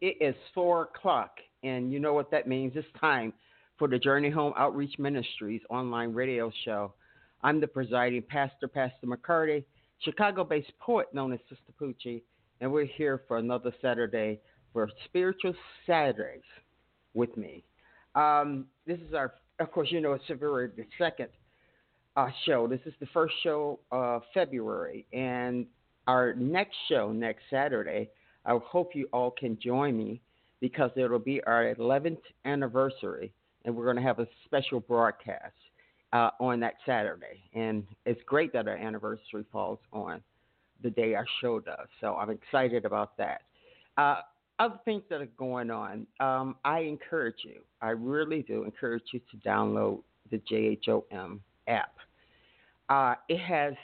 [0.00, 2.72] It is four o'clock, and you know what that means.
[2.76, 3.32] It's time
[3.78, 6.92] for the Journey Home Outreach Ministries online radio show.
[7.42, 9.64] I'm the presiding pastor, Pastor McCarty,
[10.00, 12.22] Chicago based poet known as Sister Poochie,
[12.60, 14.38] and we're here for another Saturday
[14.72, 15.54] for Spiritual
[15.86, 16.42] Saturdays
[17.14, 17.64] with me.
[18.14, 21.28] Um, this is our, of course, you know, it's February the 2nd
[22.16, 22.66] uh, show.
[22.66, 25.66] This is the first show of February, and
[26.06, 28.10] our next show next Saturday
[28.46, 30.20] I hope you all can join me
[30.60, 33.32] because it'll be our 11th anniversary,
[33.64, 35.52] and we're going to have a special broadcast
[36.12, 37.42] uh, on that Saturday.
[37.54, 40.22] And it's great that our anniversary falls on
[40.82, 41.88] the day our show does.
[42.00, 43.42] So I'm excited about that.
[43.98, 44.20] Uh,
[44.58, 49.20] other things that are going on, um, I encourage you, I really do encourage you
[49.30, 51.94] to download the JHOM app.
[52.88, 53.74] Uh, it has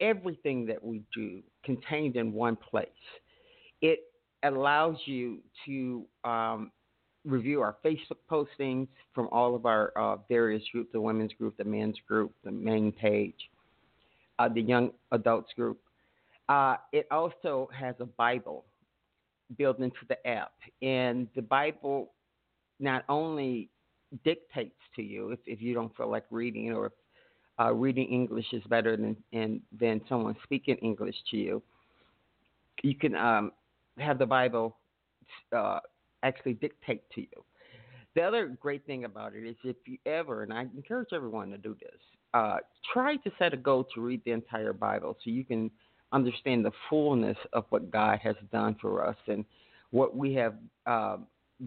[0.00, 2.88] everything that we do contained in one place
[3.82, 4.00] it
[4.42, 6.70] allows you to um,
[7.24, 11.64] review our Facebook postings from all of our uh, various groups the women's group, the
[11.64, 13.50] men's group, the main page,
[14.38, 15.78] uh, the young adults group.
[16.48, 18.64] Uh, it also has a Bible
[19.58, 20.52] built into the app,
[20.82, 22.12] and the Bible
[22.78, 23.68] not only
[24.24, 26.92] dictates to you if, if you don't feel like reading or if
[27.60, 31.62] uh, reading English is better than and, than someone speaking English to you.
[32.82, 33.52] You can um,
[33.98, 34.76] have the Bible
[35.56, 35.80] uh,
[36.22, 37.44] actually dictate to you.
[38.14, 41.58] The other great thing about it is if you ever, and I encourage everyone to
[41.58, 42.00] do this,
[42.34, 42.58] uh,
[42.92, 45.70] try to set a goal to read the entire Bible so you can
[46.12, 49.44] understand the fullness of what God has done for us and
[49.90, 50.54] what we have
[50.86, 51.18] uh,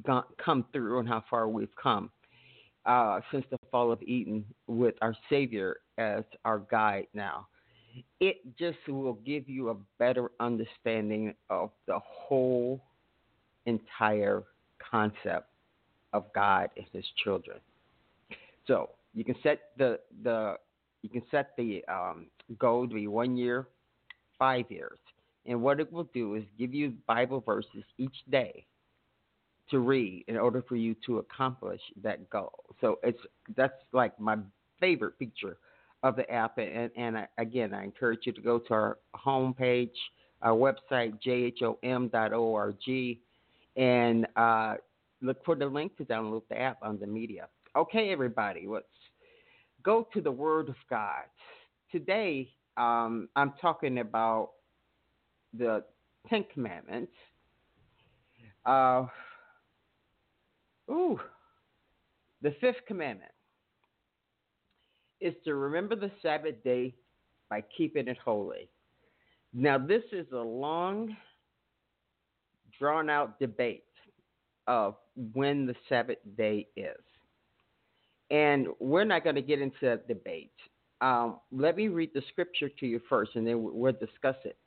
[0.05, 2.09] gone, come through and how far we've come
[2.85, 7.47] uh, since the fall of Eden with our Savior as our guide now
[8.19, 12.81] it just will give you a better understanding of the whole
[13.65, 14.43] entire
[14.91, 15.47] concept
[16.13, 17.57] of God and His children.
[18.67, 20.55] So you can set the the
[21.01, 23.67] you can set the um, goal to be one year,
[24.39, 24.99] five years,
[25.45, 28.65] and what it will do is give you Bible verses each day
[29.69, 32.63] to read in order for you to accomplish that goal.
[32.79, 33.19] So it's
[33.55, 34.37] that's like my
[34.79, 35.57] favorite feature
[36.03, 36.57] of the app.
[36.57, 39.95] And, and I, again, I encourage you to go to our homepage,
[40.41, 43.17] our website, jhom.org,
[43.75, 44.75] and uh,
[45.21, 47.47] look for the link to download the app on the media.
[47.75, 48.85] Okay, everybody, let's
[49.81, 51.23] go to the Word of God.
[51.91, 54.51] Today, um, I'm talking about
[55.57, 55.83] the
[56.29, 57.13] Ten Commandments.
[58.65, 59.05] Uh,
[60.89, 61.19] ooh,
[62.41, 63.31] the fifth commandment
[65.23, 66.93] is to remember the Sabbath day
[67.49, 68.69] by keeping it holy.
[69.53, 71.15] Now, this is a long,
[72.77, 73.85] drawn out debate
[74.67, 74.95] of
[75.33, 76.97] when the Sabbath day is.
[78.31, 80.51] And we're not going to get into that debate.
[81.01, 84.57] Um, let me read the scripture to you first, and then we'll discuss it.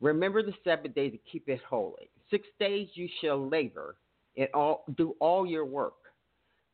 [0.00, 2.10] Remember the Sabbath day to keep it holy.
[2.30, 3.96] Six days you shall labor
[4.36, 5.94] and all, do all your work.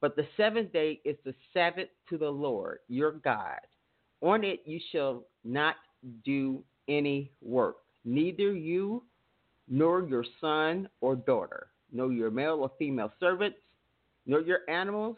[0.01, 3.61] But the seventh day is the Sabbath to the Lord your God.
[4.23, 5.77] On it you shall not
[6.25, 9.05] do any work, neither you
[9.69, 13.59] nor your son or daughter, nor your male or female servants,
[14.27, 15.17] nor your animals,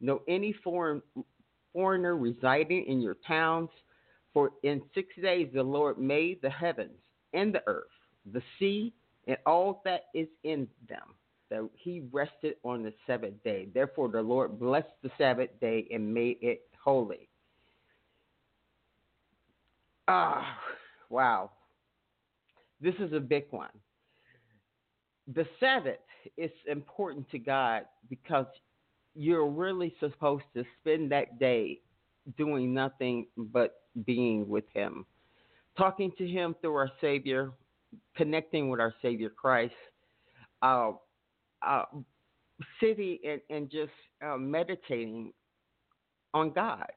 [0.00, 1.02] nor any foreign
[1.72, 3.70] foreigner residing in your towns.
[4.32, 6.98] For in six days the Lord made the heavens
[7.32, 7.86] and the earth,
[8.32, 8.92] the sea,
[9.26, 11.14] and all that is in them
[11.50, 13.68] that he rested on the seventh day.
[13.74, 17.28] Therefore, the Lord blessed the Sabbath day and made it holy.
[20.08, 20.56] Ah,
[21.08, 21.50] wow.
[22.80, 23.70] This is a big one.
[25.34, 25.98] The Sabbath
[26.36, 28.46] is important to God because
[29.14, 31.80] you're really supposed to spend that day
[32.36, 35.04] doing nothing but being with Him,
[35.76, 37.52] talking to Him through our Savior,
[38.16, 39.74] connecting with our Savior Christ,
[40.62, 40.92] uh,
[41.66, 41.84] uh,
[42.80, 43.92] sitting and, and just
[44.24, 45.32] uh, meditating
[46.34, 46.90] on God.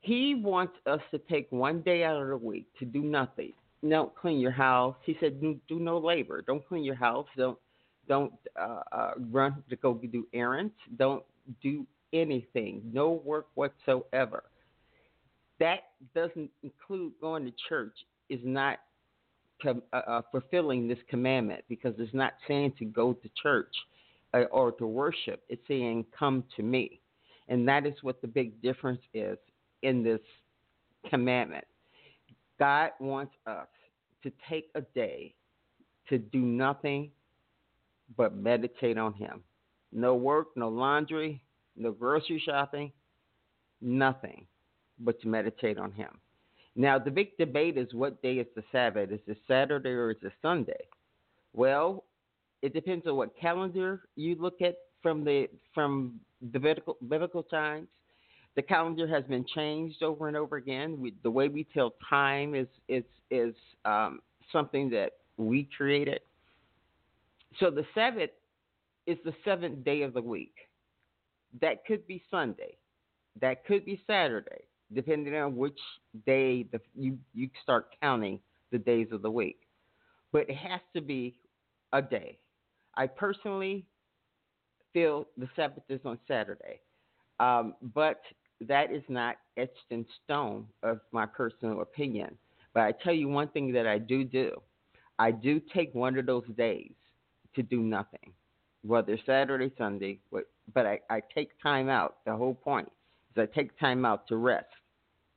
[0.00, 3.52] He wants us to take one day out of the week to do nothing.
[3.88, 4.96] Don't clean your house.
[5.04, 6.42] He said, do, do no labor.
[6.42, 7.26] Don't clean your house.
[7.36, 7.58] Don't
[8.08, 10.74] don't uh, uh, run to go do errands.
[10.98, 11.22] Don't
[11.62, 12.82] do anything.
[12.92, 14.42] No work whatsoever.
[15.60, 17.94] That doesn't include going to church.
[18.28, 18.78] Is not
[19.64, 23.74] uh, uh, fulfilling this commandment because it's not saying to go to church
[24.34, 25.42] uh, or to worship.
[25.48, 27.00] It's saying, come to me.
[27.48, 29.38] And that is what the big difference is
[29.82, 30.20] in this
[31.10, 31.64] commandment.
[32.58, 33.66] God wants us
[34.22, 35.34] to take a day
[36.08, 37.10] to do nothing
[38.16, 39.42] but meditate on Him.
[39.92, 41.42] No work, no laundry,
[41.76, 42.92] no grocery shopping,
[43.80, 44.46] nothing
[44.98, 46.18] but to meditate on Him.
[46.74, 49.10] Now, the big debate is what day is the Sabbath?
[49.10, 50.86] Is it Saturday or is it Sunday?
[51.52, 52.04] Well,
[52.62, 56.20] it depends on what calendar you look at from the from
[56.52, 57.88] the biblical, biblical times.
[58.54, 61.00] The calendar has been changed over and over again.
[61.00, 63.54] We, the way we tell time is is is
[63.84, 64.20] um,
[64.50, 66.20] something that we created.
[67.60, 68.30] So the Sabbath
[69.06, 70.54] is the seventh day of the week.
[71.60, 72.76] That could be Sunday.
[73.40, 74.64] That could be Saturday,
[74.94, 75.78] depending on which
[76.26, 78.40] day the, you you start counting
[78.70, 79.60] the days of the week.
[80.32, 81.36] But it has to be
[81.92, 82.38] a day.
[82.96, 83.84] I personally
[84.92, 86.80] feel the Sabbath is on Saturday,
[87.40, 88.20] um, but
[88.60, 92.36] that is not etched in stone of my personal opinion.
[92.74, 94.60] But I tell you one thing that I do do.
[95.18, 96.92] I do take one of those days
[97.54, 98.32] to do nothing,
[98.82, 102.16] whether Saturday, Sunday, but I, I take time out.
[102.24, 102.90] The whole point
[103.30, 104.66] is I take time out to rest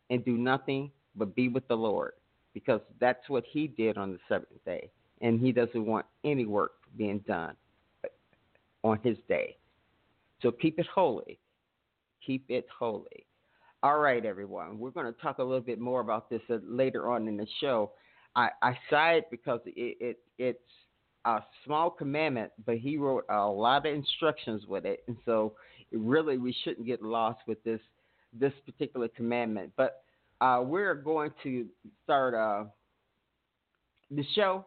[0.09, 2.13] and do nothing but be with the Lord
[2.53, 4.89] because that's what He did on the seventh day.
[5.21, 7.55] And He doesn't want any work being done
[8.83, 9.57] on His day.
[10.41, 11.39] So keep it holy.
[12.25, 13.25] Keep it holy.
[13.83, 14.79] All right, everyone.
[14.79, 17.47] We're going to talk a little bit more about this uh, later on in the
[17.61, 17.91] show.
[18.35, 20.59] I, I it because it, it it's
[21.25, 25.53] a small commandment, but he wrote a lot of instructions with it, and so
[25.91, 27.79] really we shouldn't get lost with this
[28.39, 29.71] this particular commandment.
[29.77, 30.03] But
[30.41, 31.65] uh, we're going to
[32.03, 32.65] start uh,
[34.11, 34.65] the show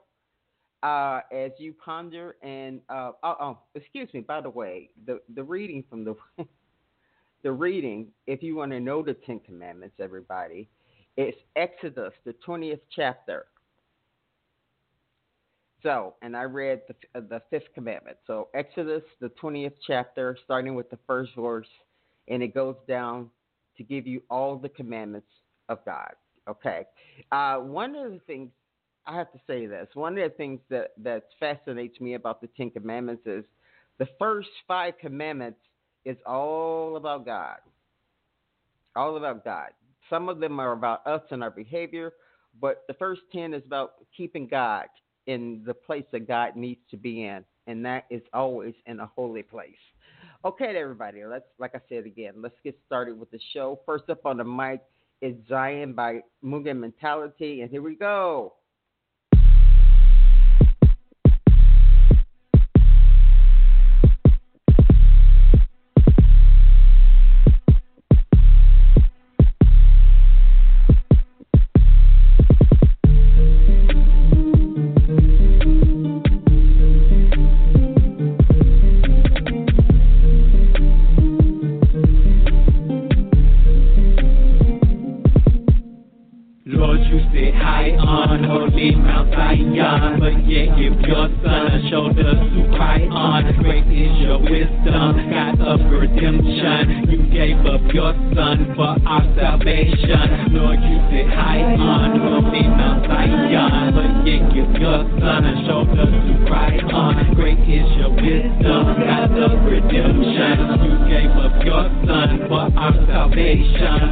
[0.82, 4.20] uh, as you ponder and oh, oh, excuse me.
[4.20, 6.14] By the way, the the reading from the
[7.42, 10.68] the reading, if you want to know the Ten Commandments, everybody,
[11.16, 13.46] it's Exodus, the twentieth chapter.
[15.82, 18.16] So, and I read the, the fifth commandment.
[18.26, 21.68] So, Exodus, the 20th chapter, starting with the first verse,
[22.26, 23.30] and it goes down
[23.78, 25.28] to give you all the commandments
[25.68, 26.12] of God.
[26.48, 26.86] Okay.
[27.32, 28.50] Uh, one of the things,
[29.06, 32.48] I have to say this, one of the things that, that fascinates me about the
[32.56, 33.44] Ten Commandments is
[33.98, 35.60] the first five commandments
[36.04, 37.58] is all about God.
[38.96, 39.70] All about God.
[40.08, 42.12] Some of them are about us and our behavior,
[42.60, 44.86] but the first 10 is about keeping God
[45.26, 49.06] in the place that God needs to be in, and that is always in a
[49.14, 49.76] holy place.
[50.44, 53.80] Okay, everybody, let's like I said again, let's get started with the show.
[53.84, 54.82] First up on the mic
[55.20, 58.54] is Zion by Mugen Mentality, and here we go.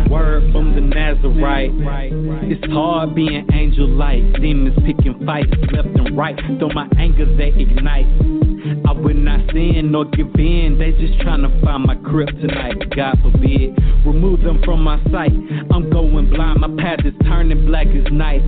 [0.09, 1.73] Word from the Nazarite.
[2.45, 4.23] It's hard being angel like.
[4.41, 6.37] Demons picking fights left and right.
[6.61, 8.07] Though my anger they ignite.
[8.87, 10.79] I would not sin nor give in.
[10.79, 12.95] They just trying to find my kryptonite.
[12.95, 13.77] God forbid.
[14.07, 15.33] Remove them from my sight.
[15.73, 16.61] I'm going blind.
[16.61, 18.43] My path is turning black as night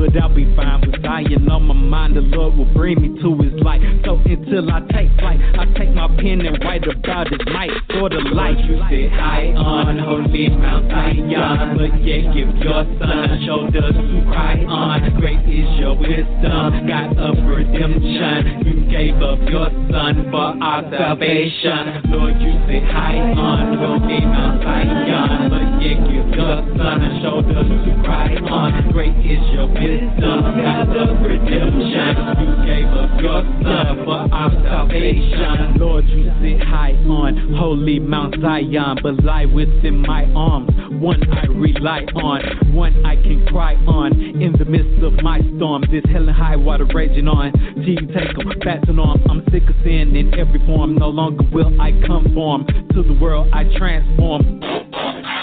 [0.00, 0.80] but I'll be fine.
[0.80, 3.84] With dying on my mind, the Lord will bring me to his light.
[4.04, 8.08] So until I take flight, I take my pen and write about his might for
[8.08, 8.56] the light.
[8.64, 14.16] You sit high on holy Mount Zion, but yet give your son a shoulder to
[14.32, 15.20] cry on.
[15.20, 18.64] Great is your wisdom, God of redemption.
[18.64, 22.08] You gave up your son for our salvation.
[22.08, 27.92] Lord, you sit high on holy Mount Zion, but yet give your son shoulder to
[28.00, 28.88] cry on.
[28.92, 32.14] Great is your wisdom wisdom, God of redemption.
[32.38, 35.78] You gave up your son for our salvation.
[35.78, 40.70] Lord, you sit high on holy Mount Zion, but lie within my arms.
[41.00, 44.12] One I rely on, one I can cry on.
[44.40, 47.52] In the midst of my storm, this hell and high water raging on.
[47.84, 49.20] Gee, take them, fasten on.
[49.28, 50.96] I'm sick of sin in every form.
[50.96, 53.48] No longer will I conform to the world.
[53.52, 54.60] I transform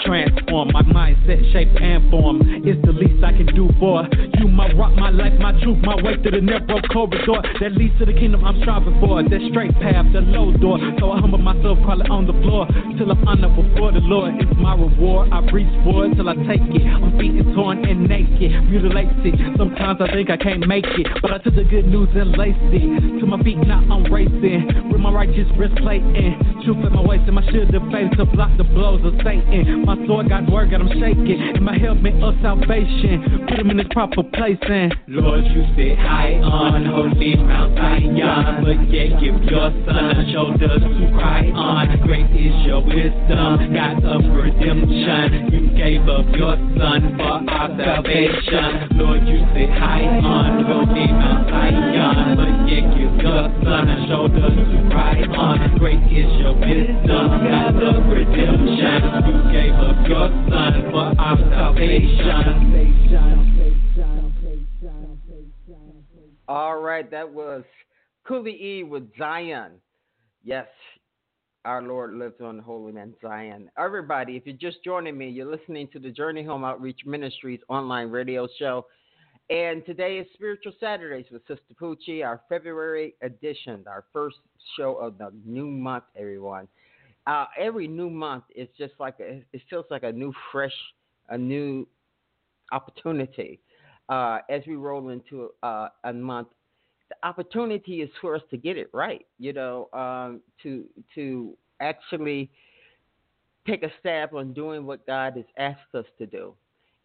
[0.04, 2.40] transform my mindset, shape, and form.
[2.64, 4.48] It's the least I can do for you.
[4.48, 8.06] My rock, my life, my truth, my way to the narrow corridor that leads to
[8.06, 9.22] the kingdom I'm striving for.
[9.22, 10.78] That straight path, the low door.
[10.98, 12.66] So I humble myself, crawling on the floor
[12.98, 14.34] till I'm honored before the Lord.
[14.38, 15.30] It's my reward.
[15.32, 16.86] I reach for it till I take it.
[16.86, 19.34] I'm beaten, torn, and naked, mutilated.
[19.56, 22.58] Sometimes I think I can't make it, but I took the good news and laced
[22.70, 23.58] it to my feet.
[23.58, 27.74] Now I'm racing with my righteous breastplate and truth at my waist and my shield
[27.74, 29.84] of faith to block the blows of Satan.
[29.84, 33.46] My sword got word, got him shaking, and my helmet of salvation.
[33.48, 38.78] Put him in his proper and Lord, you sit high on holy Mount Zion, but
[38.92, 42.00] yet give your son a shoulder to cry on.
[42.06, 45.48] Great is your wisdom, God of redemption.
[45.52, 48.98] You gave up your son for our salvation.
[48.98, 54.50] Lord, you sit high on holy Mount Zion, but yet give your son a shoulder
[54.52, 55.78] to cry on.
[55.78, 59.00] Great is your wisdom, God of redemption.
[59.24, 62.68] You gave up your son for our salvation.
[66.48, 67.62] All right, that was
[68.26, 69.72] Cooley E with Zion.
[70.42, 70.66] Yes,
[71.66, 73.70] our Lord lives on the Holy Mount Zion.
[73.76, 78.08] Everybody, if you're just joining me, you're listening to the Journey Home Outreach Ministries online
[78.08, 78.86] radio show.
[79.50, 84.36] And today is Spiritual Saturdays with Sister Poochie, our February edition, our first
[84.74, 86.66] show of the new month, everyone.
[87.26, 90.72] Uh, every new month is just like a, it feels like a new, fresh,
[91.28, 91.86] a new
[92.72, 93.60] opportunity
[94.08, 96.48] uh, as we roll into uh, a month.
[97.08, 100.84] The opportunity is for us to get it right, you know, um, to
[101.14, 102.50] to actually
[103.66, 106.54] take a stab on doing what God has asked us to do,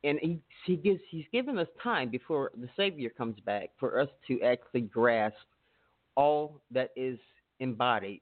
[0.03, 4.09] and he he gives he's given us time before the Savior comes back for us
[4.27, 5.35] to actually grasp
[6.15, 7.17] all that is
[7.59, 8.21] embodied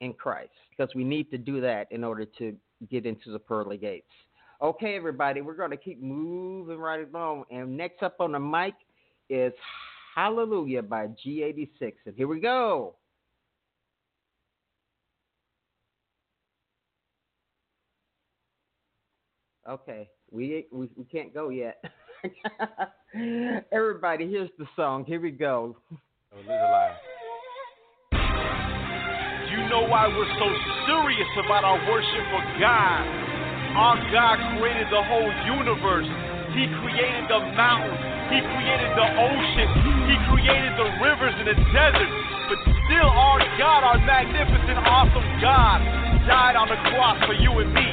[0.00, 2.56] in Christ, because we need to do that in order to
[2.90, 4.10] get into the pearly gates.
[4.62, 7.44] Okay, everybody, we're going to keep moving right along.
[7.50, 8.74] And next up on the mic
[9.30, 9.54] is
[10.14, 11.94] Hallelujah by G86.
[12.04, 12.94] And here we go.
[19.66, 21.82] Okay, we, we, we can't go yet.
[23.72, 25.06] everybody, here's the song.
[25.06, 25.74] Here we go.
[26.34, 26.38] Oh,
[29.50, 30.48] you know why we're so
[30.86, 33.29] serious about our worship for God?
[33.74, 36.06] Our God created the whole universe.
[36.54, 38.02] He created the mountains.
[38.30, 39.68] He created the ocean.
[40.10, 42.14] He created the rivers and the deserts.
[42.50, 45.78] But still, our God, our magnificent, awesome God,
[46.26, 47.88] died on the cross for you and me.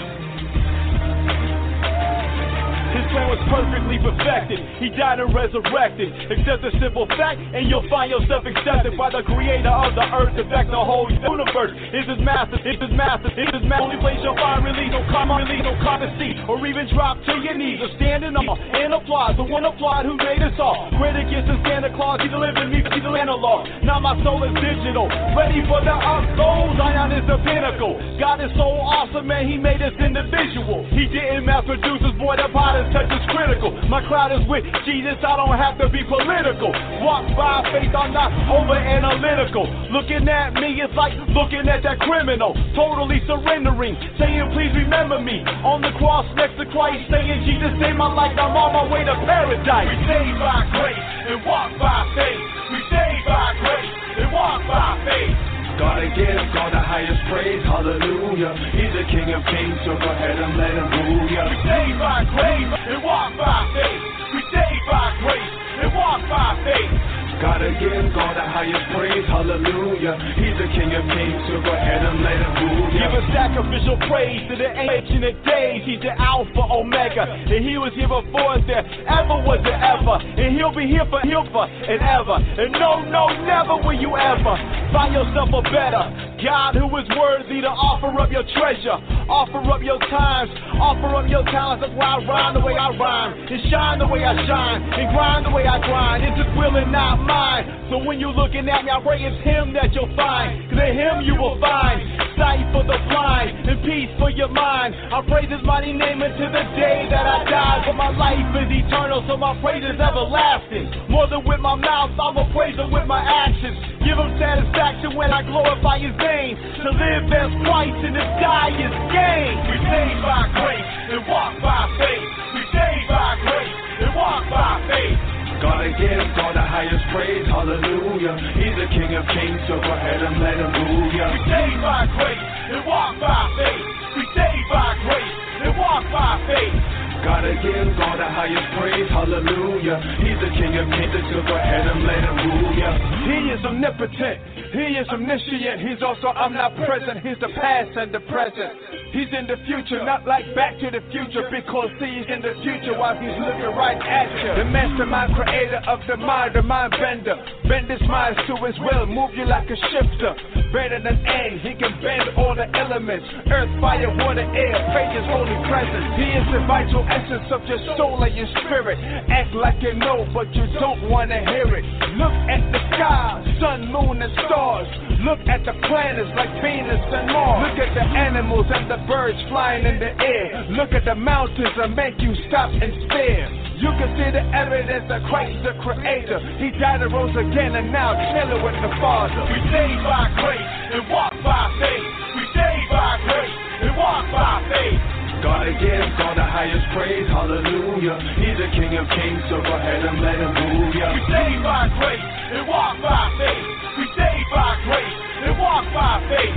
[2.98, 4.60] His plan was perfectly perfected.
[4.80, 6.12] He died and resurrected.
[6.32, 10.36] Accept the simple fact, and you'll find yourself accepted by the creator of the earth.
[10.36, 12.58] In fact, the whole universe is his master.
[12.68, 13.30] Is his master.
[13.38, 13.88] Is his master.
[13.88, 14.92] Only place you'll find release.
[14.92, 15.64] No come on, release.
[15.64, 16.34] No come to see.
[16.50, 17.80] Or even drop to your knees.
[17.80, 19.38] Or standing on and applaud.
[19.38, 20.90] The one applaud who made us all.
[20.98, 22.20] Great against the Santa Claus.
[22.22, 22.82] He delivered me.
[22.82, 23.68] He's the analog.
[23.84, 25.08] Now my soul is digital.
[25.38, 26.74] Ready for the up goal.
[26.78, 27.96] Zion is the pinnacle.
[28.20, 29.48] God is so awesome, man.
[29.48, 30.86] He made us individual.
[30.92, 32.36] He didn't mass produce us, boy.
[32.38, 33.72] The pot is touch is critical.
[33.90, 36.74] My crowd is with Jesus, I don't have to be political.
[37.06, 39.70] Walk by faith, I'm not over analytical.
[39.94, 42.58] Looking at me, it's like looking at that criminal.
[42.74, 45.46] Totally surrendering, saying, Please remember me.
[45.62, 49.06] On the cross next to Christ, saying, Jesus, save my life, I'm on my way
[49.06, 49.90] to paradise.
[49.94, 52.42] We saved by grace and walk by faith.
[52.74, 53.94] We saved by grace
[54.26, 55.47] and walk by faith.
[55.78, 58.50] Gotta give God the highest praise, hallelujah.
[58.74, 61.46] He's the King of Kings, so go ahead and let him rule ya.
[61.62, 64.02] Saved by grace and walk by faith.
[64.34, 65.54] We stay by grace
[65.86, 67.17] and walk by faith.
[67.38, 70.18] Gotta give God the highest praise, hallelujah.
[70.42, 73.06] He's the King of Kings, so go ahead and let rule ya.
[73.06, 75.86] Give a sacrificial praise to the ancient days.
[75.86, 80.58] He's the Alpha, Omega, and he was here before there ever was there ever, and
[80.58, 81.22] he'll be here for
[81.54, 82.42] for and ever.
[82.42, 84.58] And no, no, never will you ever
[84.90, 89.82] find yourself a better God who is worthy to offer up your treasure, offer up
[89.82, 91.82] your times, offer up your talents.
[91.82, 95.06] That's why I rhyme the way I rhyme, and shine the way I shine, and
[95.14, 96.24] grind the way I grind.
[96.24, 97.88] It's His will and not mine.
[97.90, 100.60] So when you're looking at me, I pray it's him that you'll find.
[100.68, 102.04] Cause in him you will find
[102.36, 104.92] sight for the blind and peace for your mind.
[104.92, 107.88] I praise his mighty name until the day that I die.
[107.88, 111.08] But my life is eternal, so my praise is everlasting.
[111.08, 113.80] More than with my mouth, I'ma praise him with my actions.
[114.04, 116.27] Give him satisfaction when I glorify his name.
[116.28, 119.56] To live as Christ and to die is gain.
[119.64, 122.28] We saved by grace and walk by faith.
[122.52, 125.16] We saved by grace and walk by faith.
[125.64, 128.36] Gotta give God the highest praise, hallelujah.
[128.60, 131.32] He's the King of Kings, so go ahead and let him rule ya.
[131.32, 132.44] We saved by grace
[132.76, 133.88] and walk by faith.
[134.20, 136.97] We saved by grace and walk by faith.
[137.24, 139.98] Gotta give God the highest praise, hallelujah.
[140.22, 142.90] He's the King of Kings, so go ahead and let him rule ya.
[143.26, 144.38] He is omnipotent,
[144.74, 148.98] He is omniscient, He's also omnipresent, He's the past and the present.
[149.12, 152.94] He's in the future, not like back to the future, because he's in the future
[152.94, 154.52] while he's looking right at you.
[154.62, 157.34] The mastermind creator of the mind, the mind bender.
[157.72, 160.36] Bend his mind to his will, move you like a shifter.
[160.76, 163.26] Better than A, he can bend all the elements.
[163.48, 166.08] Earth, fire, water, air, faith is holy presence.
[166.20, 169.00] He is the vital essence of your soul and your spirit.
[169.32, 171.86] Act like you know, but you don't want to hear it.
[172.20, 174.88] Look at the sky, sun, moon, and stars.
[175.24, 177.68] Look at the planets like Venus and Mars.
[177.68, 180.68] Look at the animals and the birds flying in the air.
[180.78, 183.50] Look at the mountains and make you stop and stare.
[183.78, 186.42] You can see the evidence that Christ is the creator.
[186.58, 189.42] He died and rose again and now chilling with the Father.
[189.50, 192.10] We saved by grace and walk by faith.
[192.34, 195.17] We saved by grace and walk by faith.
[195.48, 198.20] Gotta give God the highest praise, hallelujah.
[198.36, 201.08] He's the King of Kings, so go ahead and let him rule ya.
[201.16, 203.68] We saved by grace and walk by faith.
[203.96, 206.52] We saved by grace and walk by faith.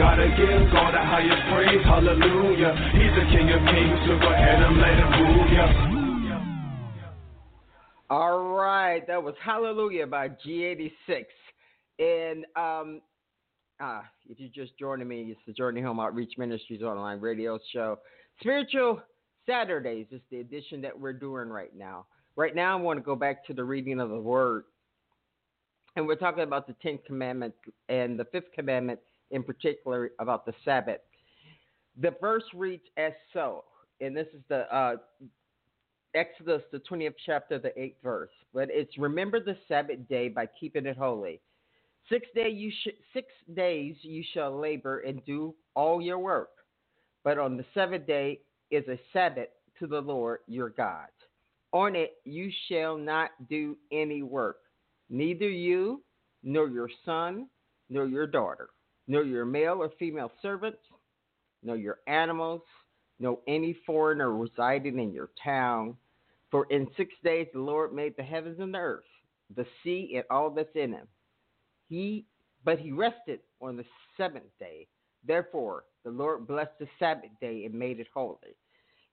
[0.00, 2.72] Gotta give God the highest praise, hallelujah.
[2.96, 5.66] He's the King of Kings, so go ahead and let him rule ya.
[8.08, 11.28] All right, that was Hallelujah by G86.
[12.00, 13.02] And um,
[13.80, 17.98] ah, if you're just joining me, it's the Journey Home Outreach Ministries online radio show.
[18.40, 19.02] Spiritual
[19.46, 22.06] Saturdays is the edition that we're doing right now.
[22.36, 24.64] Right now, I want to go back to the reading of the Word.
[25.96, 30.54] And we're talking about the Ten Commandments and the Fifth Commandment in particular about the
[30.64, 31.00] Sabbath.
[32.00, 33.64] The verse reads as so,
[34.00, 34.96] and this is the uh,
[36.14, 38.30] Exodus, the 20th chapter, the 8th verse.
[38.54, 41.40] But it's remember the Sabbath day by keeping it holy.
[42.08, 46.50] Six, day you sh- six days you shall labor and do all your work.
[47.24, 49.48] But on the seventh day is a Sabbath
[49.78, 51.08] to the Lord your God.
[51.72, 54.58] On it you shall not do any work,
[55.08, 56.02] neither you,
[56.42, 57.48] nor your son,
[57.88, 58.70] nor your daughter,
[59.06, 60.80] nor your male or female servants,
[61.62, 62.62] nor your animals,
[63.18, 65.96] nor any foreigner residing in your town.
[66.50, 69.04] For in six days the Lord made the heavens and the earth,
[69.54, 71.06] the sea and all that's in them.
[71.88, 72.26] He
[72.64, 73.84] but he rested on the
[74.16, 74.86] seventh day.
[75.26, 78.56] Therefore the Lord blessed the Sabbath day and made it holy.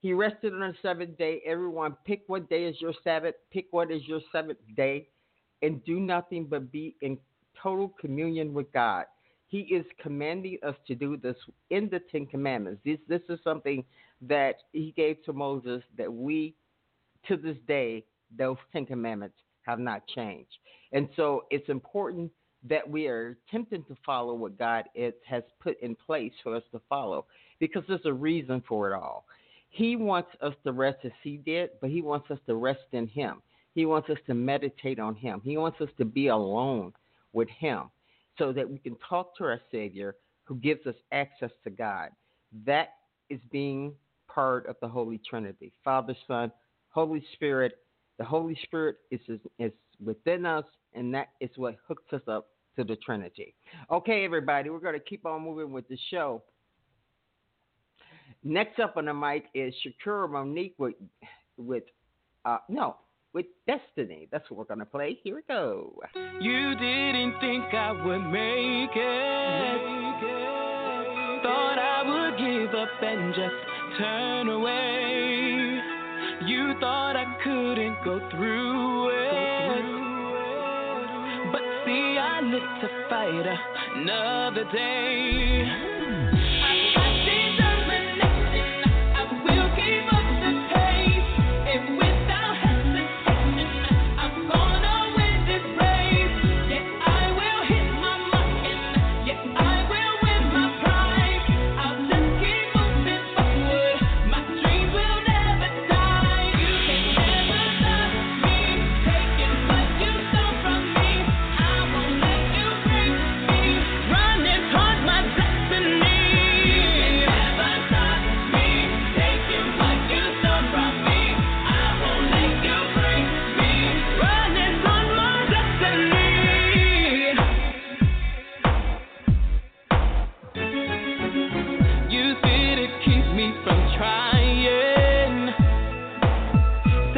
[0.00, 1.42] He rested on the seventh day.
[1.44, 5.08] Everyone pick what day is your Sabbath, pick what is your seventh day,
[5.62, 7.18] and do nothing but be in
[7.60, 9.06] total communion with God.
[9.48, 11.36] He is commanding us to do this
[11.70, 12.80] in the Ten Commandments.
[12.84, 13.84] This this is something
[14.22, 16.54] that he gave to Moses that we
[17.26, 18.04] to this day
[18.36, 20.58] those Ten Commandments have not changed.
[20.92, 22.30] And so it's important
[22.64, 24.84] that we are attempting to follow what God
[25.26, 27.26] has put in place for us to follow
[27.60, 29.24] because there's a reason for it all.
[29.70, 33.06] He wants us to rest as He did, but He wants us to rest in
[33.06, 33.42] Him.
[33.74, 35.40] He wants us to meditate on Him.
[35.44, 36.92] He wants us to be alone
[37.32, 37.90] with Him
[38.38, 42.08] so that we can talk to our Savior who gives us access to God.
[42.64, 42.94] That
[43.28, 43.92] is being
[44.26, 46.50] part of the Holy Trinity Father, Son,
[46.90, 47.74] Holy Spirit.
[48.18, 49.72] The Holy Spirit is, is, is
[50.04, 53.54] within us, and that is what hooks us up to the Trinity.
[53.90, 56.42] Okay, everybody, we're going to keep on moving with the show.
[58.44, 60.94] Next up on the mic is Shakira Monique with,
[61.56, 61.84] with
[62.44, 62.96] uh, no,
[63.34, 64.28] with Destiny.
[64.30, 65.18] That's what we're going to play.
[65.22, 65.92] Here we go.
[66.40, 69.82] You didn't think I would make it.
[71.42, 75.07] Thought I would give up and just turn away.
[76.58, 79.84] You thought I couldn't go through it.
[81.52, 83.46] But see, I live to fight
[83.94, 85.97] another day.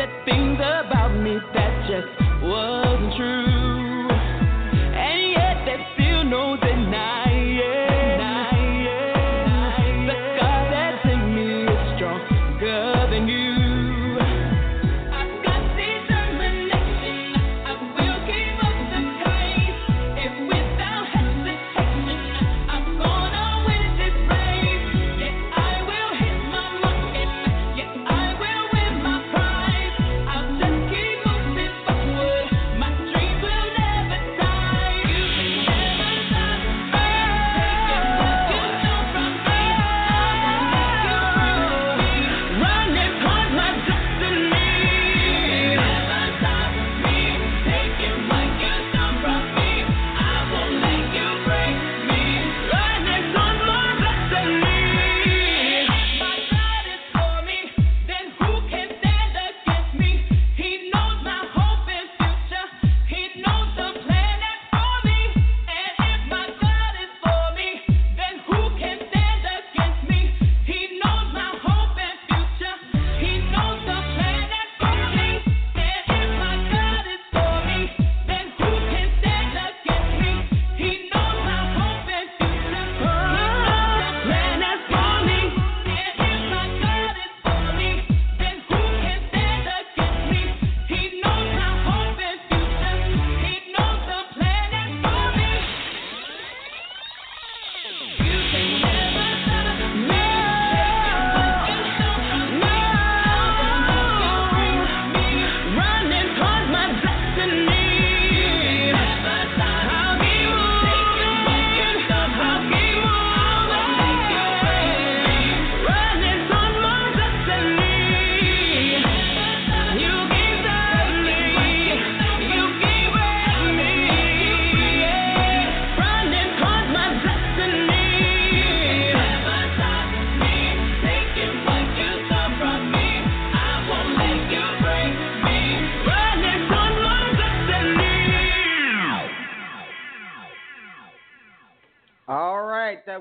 [0.00, 3.59] said things about me that just wasn't true.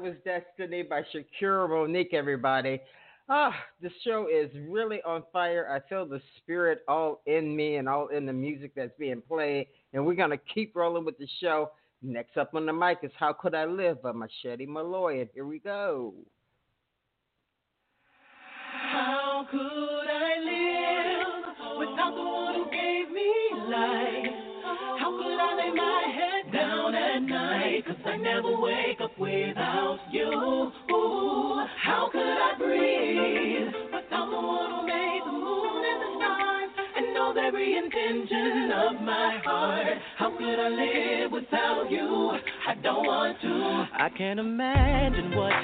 [0.01, 2.81] Was Destiny by Shakira Monique, everybody.
[3.27, 5.69] Ah, the show is really on fire.
[5.71, 9.67] I feel the spirit all in me and all in the music that's being played.
[9.93, 11.71] And we're going to keep rolling with the show.
[12.01, 15.21] Next up on the mic is How Could I Live by Machete Malloy.
[15.21, 16.13] And here we go.
[18.91, 23.33] How could I live without the one who gave me
[23.67, 24.33] life?
[24.99, 25.98] How could I at
[27.85, 30.27] Cause I never wake up without you.
[30.27, 36.71] Ooh, how could I breathe without the one who made the moon and the stars
[36.97, 39.97] and knows every intention of my heart?
[40.17, 42.31] How could I live without you?
[42.67, 43.87] I don't want to.
[43.95, 45.55] I can't imagine what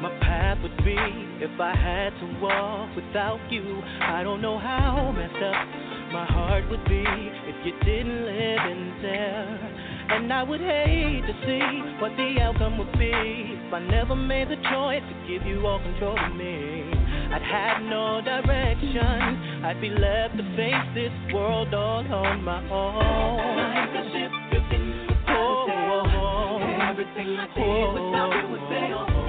[0.00, 0.96] my path would be
[1.42, 3.82] if I had to walk without you.
[4.00, 9.02] I don't know how messed up my heart would be if you didn't live in
[9.02, 9.93] there.
[10.06, 14.48] And I would hate to see what the outcome would be if I never made
[14.48, 16.84] the choice to give you all control of me.
[17.32, 19.64] I'd have no direction.
[19.64, 23.56] I'd be left to face this world all on my own.
[23.56, 26.44] Like a ship drifting without a sail.
[26.90, 29.24] Everything I did without you would fail.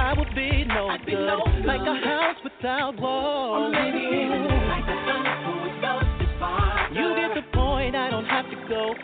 [0.00, 1.64] I would be no I'd be good, no good.
[1.64, 4.47] like a house without walls.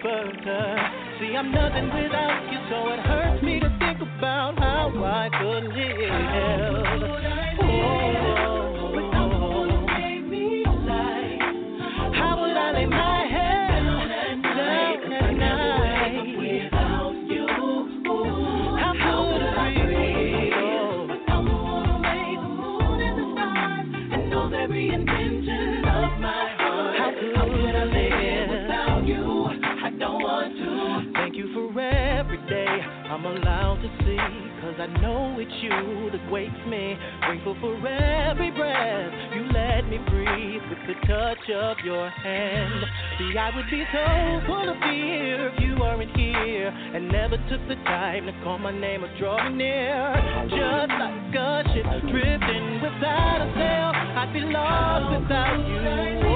[0.05, 0.77] Further.
[1.19, 5.73] See, I'm nothing without you, so it hurts me to think about how I could
[5.73, 7.09] live.
[7.57, 8.64] Oh, oh, oh.
[35.45, 36.97] It's you that wakes me.
[37.21, 42.83] Grateful for every breath you let me breathe with the touch of your hand.
[43.19, 47.61] See, I would be so full of fear if you weren't here and never took
[47.69, 50.15] the time to call my name or draw me near.
[50.49, 56.34] Just like a ship drifting without a sail, I'd be lost without you.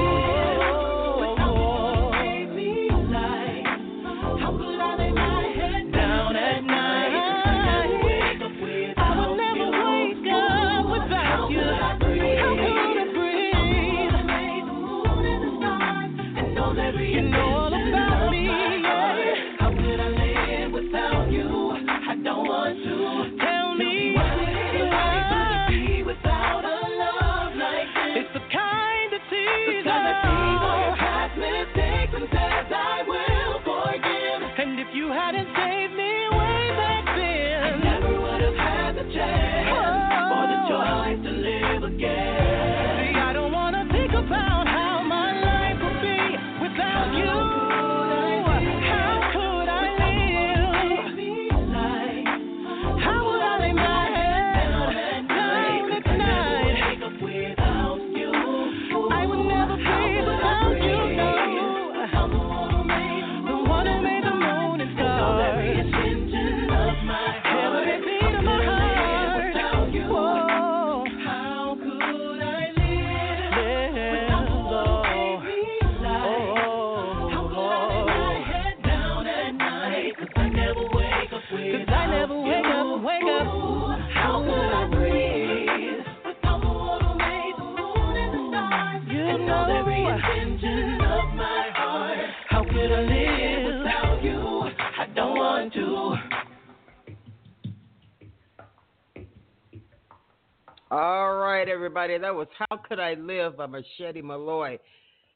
[102.17, 104.79] That was How Could I Live by Machete Malloy.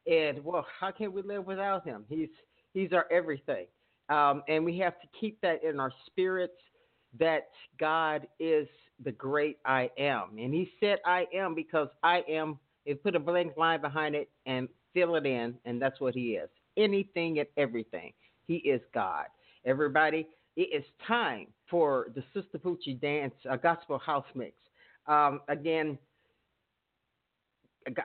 [0.06, 2.04] And, well, how can we live without him?
[2.08, 2.30] He's,
[2.72, 3.66] he's our everything.
[4.08, 6.54] Um, and we have to keep that in our spirits
[7.18, 8.66] that God is
[9.04, 10.38] the great I am.
[10.38, 14.30] And he said I am because I am, and put a blank line behind it
[14.46, 16.48] and fill it in, and that's what he is.
[16.76, 18.12] Anything and everything.
[18.46, 19.26] He is God.
[19.64, 24.54] Everybody, it is time for the Sister Poochie Dance, a gospel house mix.
[25.06, 25.98] Um, again,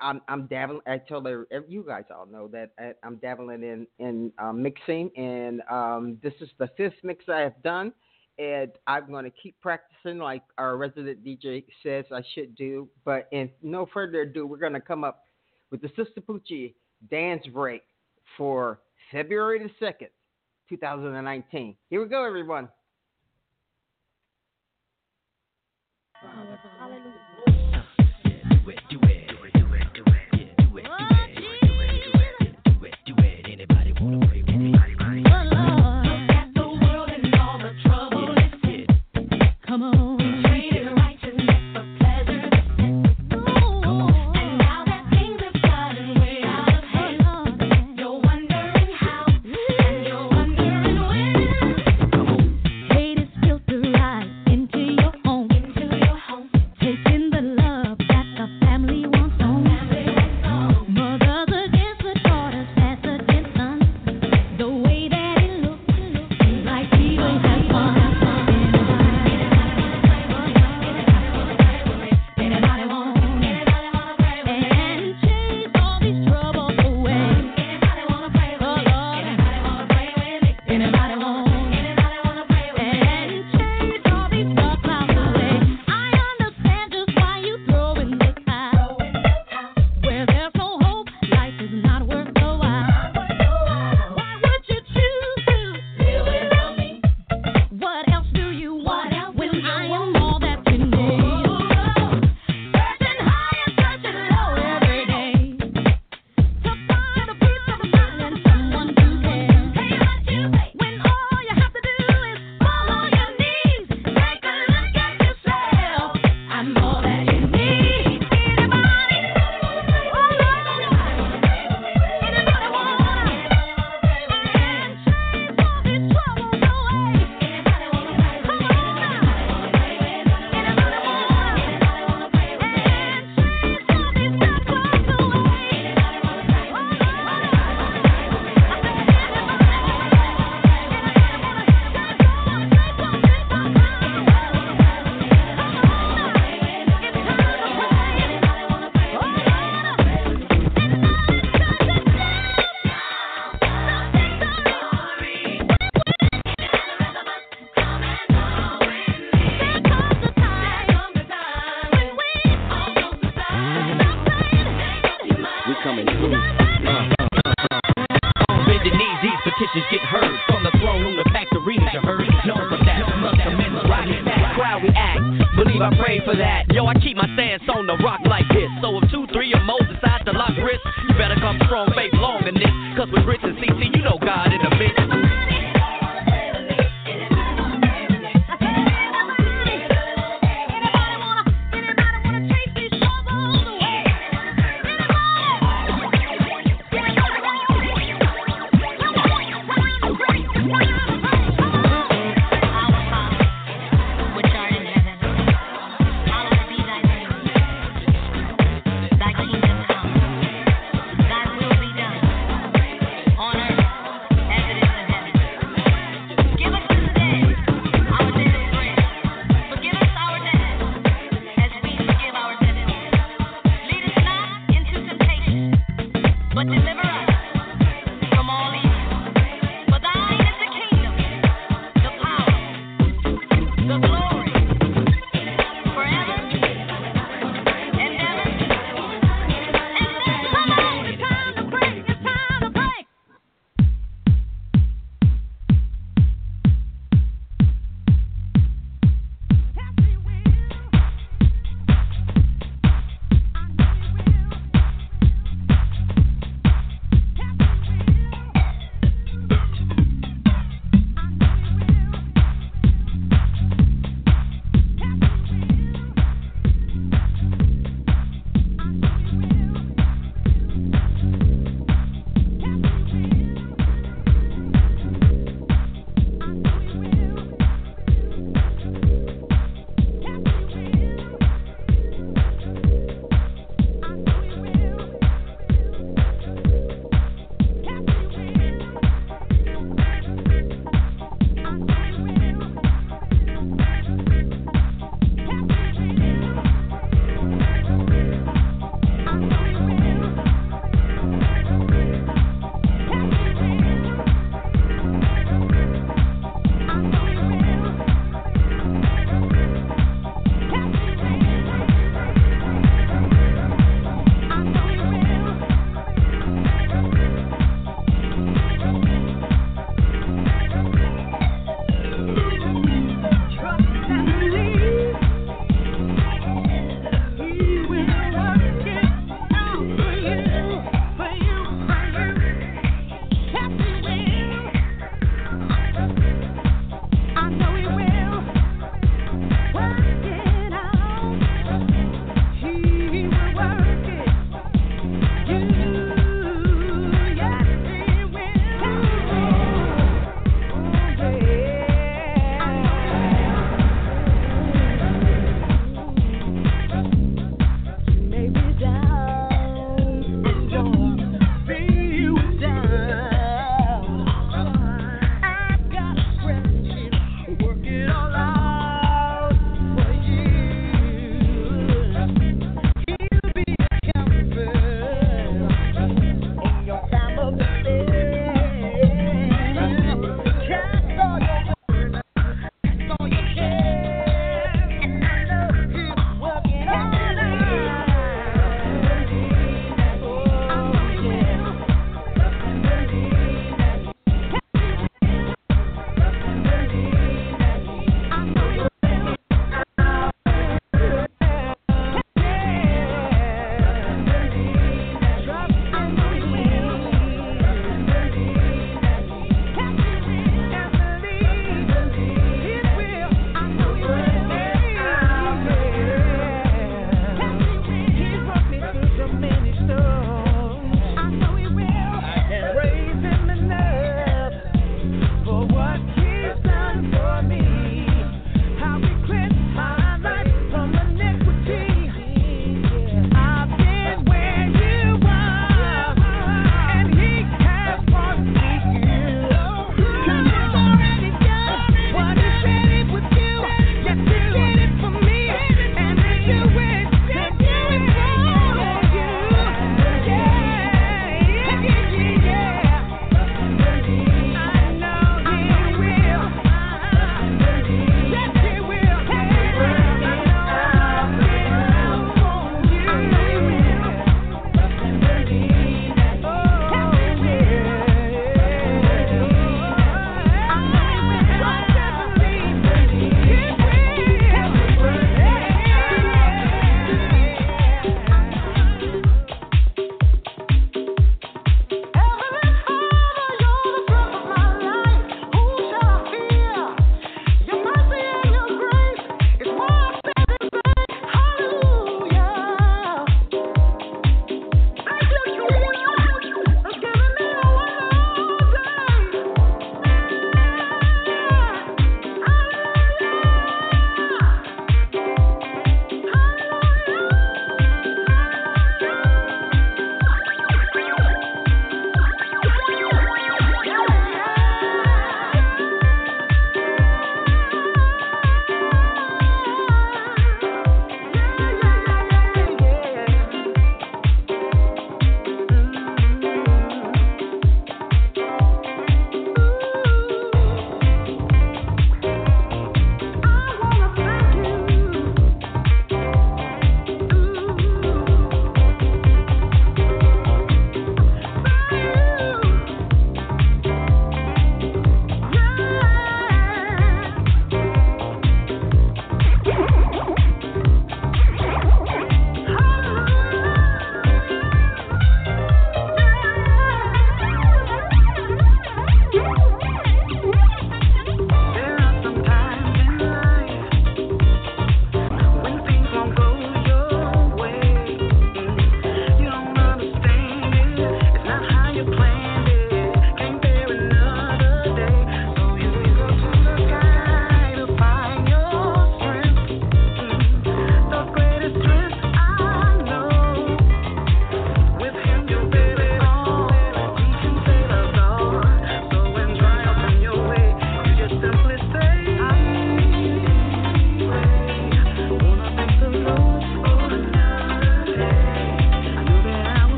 [0.00, 0.80] I'm, I'm dabbling.
[0.86, 1.26] I told
[1.68, 6.18] you guys all know that uh, I, am dabbling in in uh, mixing, and um,
[6.22, 7.92] this is the fifth mix I have done,
[8.38, 12.88] and I'm going to keep practicing like our resident DJ says I should do.
[13.04, 15.24] But in no further ado, we're going to come up
[15.70, 16.74] with the Sister Poochie
[17.10, 17.82] dance break
[18.36, 18.80] for
[19.12, 20.08] February the second,
[20.68, 21.76] 2019.
[21.90, 22.68] Here we go, everyone.
[26.78, 27.12] Hallelujah.
[28.24, 29.15] Yeah, do it, do it.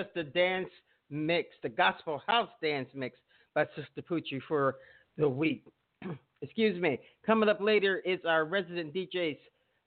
[0.00, 0.68] us the dance
[1.10, 3.18] mix, the gospel house dance mix
[3.54, 4.76] by Sister Poochie for
[5.16, 5.64] the week.
[6.42, 6.98] Excuse me.
[7.24, 9.38] Coming up later is our resident DJ's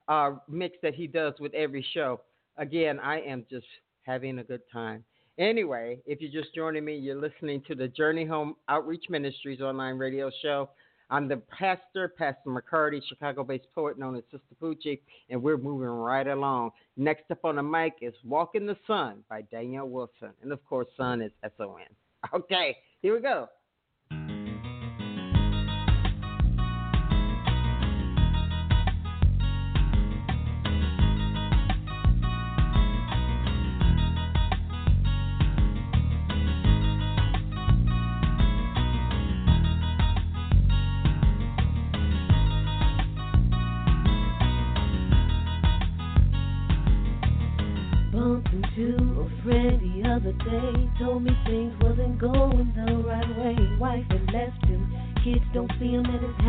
[0.07, 2.21] uh, mix that he does with every show.
[2.57, 3.65] Again, I am just
[4.03, 5.03] having a good time.
[5.39, 9.97] Anyway, if you're just joining me, you're listening to the Journey Home Outreach Ministries online
[9.97, 10.69] radio show.
[11.13, 14.99] I'm the pastor, Pastor McCarty, Chicago based poet known as Sister Poochie,
[15.29, 16.71] and we're moving right along.
[16.97, 20.31] Next up on the mic is Walk in the Sun by Danielle Wilson.
[20.41, 21.85] And of course, Sun is S O N.
[22.33, 23.47] Okay, here we go.
[55.33, 56.42] kids don't see him at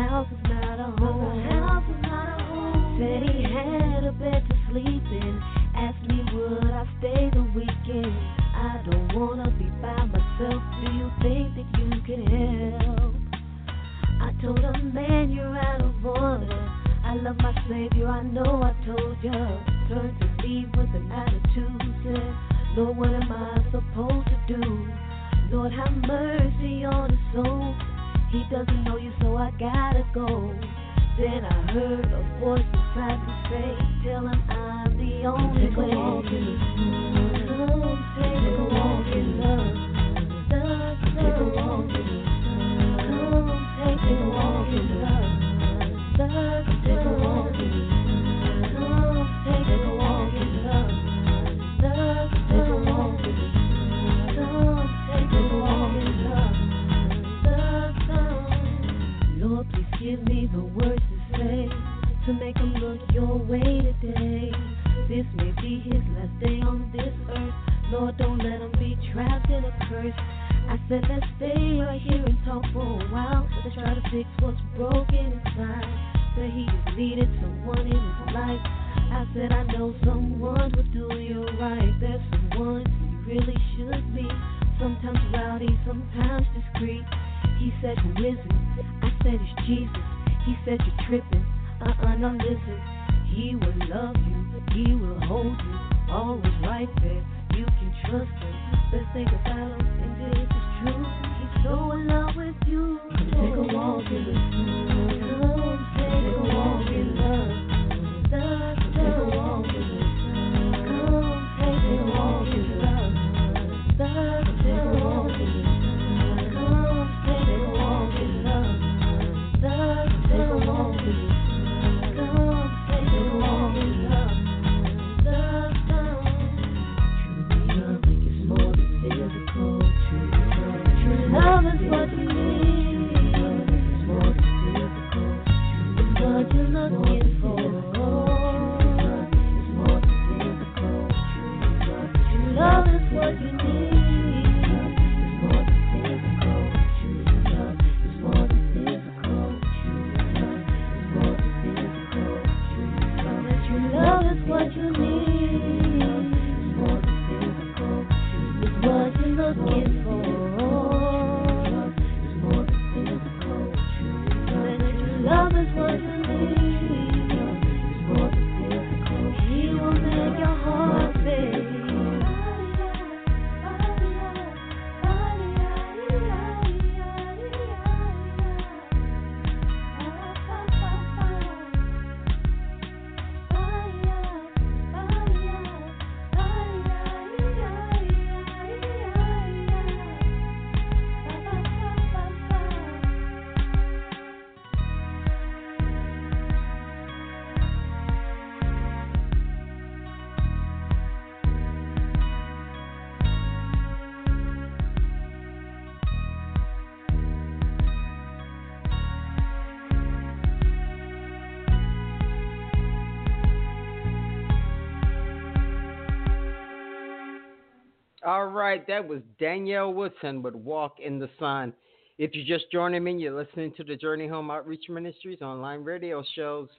[218.45, 221.73] All right, that was Danielle Woodson with Walk in the Sun.
[222.19, 226.23] If you're just joining me, you're listening to the Journey Home Outreach Ministries online radio
[226.35, 226.69] shows.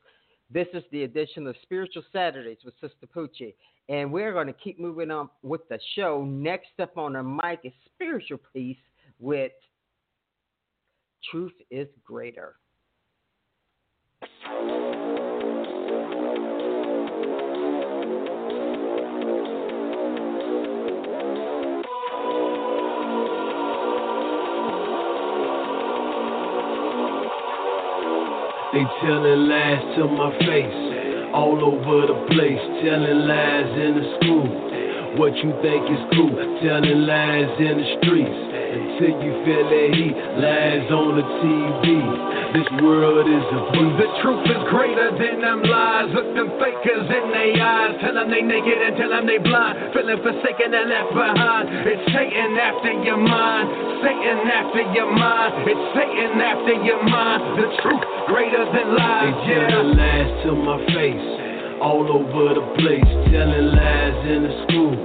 [0.49, 3.55] This is the edition of Spiritual Saturdays with Sister Poochie.
[3.89, 6.25] And we're going to keep moving on with the show.
[6.25, 8.79] Next up on the mic is Spiritual Peace
[9.19, 9.51] with
[11.33, 12.55] Truth is Greater.
[28.77, 34.66] They telling lies to my face, all over the place, telling lies in the school.
[35.17, 38.37] What you think is cool, telling lies in the streets.
[38.37, 41.89] Until you feel that heat, lies on the TV.
[42.53, 43.97] This world is a beast.
[43.97, 46.13] The truth is greater than them lies.
[46.13, 47.97] Look them fakers in their eyes.
[48.05, 49.97] Tell them they naked and tell them they blind.
[49.97, 51.65] Feeling forsaken and left behind.
[51.89, 53.73] It's Satan after your mind.
[54.05, 55.65] Satan after your mind.
[55.65, 57.41] It's Satan after your mind.
[57.57, 59.33] The truth greater than lies.
[59.49, 59.73] They yeah.
[59.73, 61.46] telling lies to my face.
[61.81, 63.11] All over the place.
[63.29, 64.97] Telling lies in the school.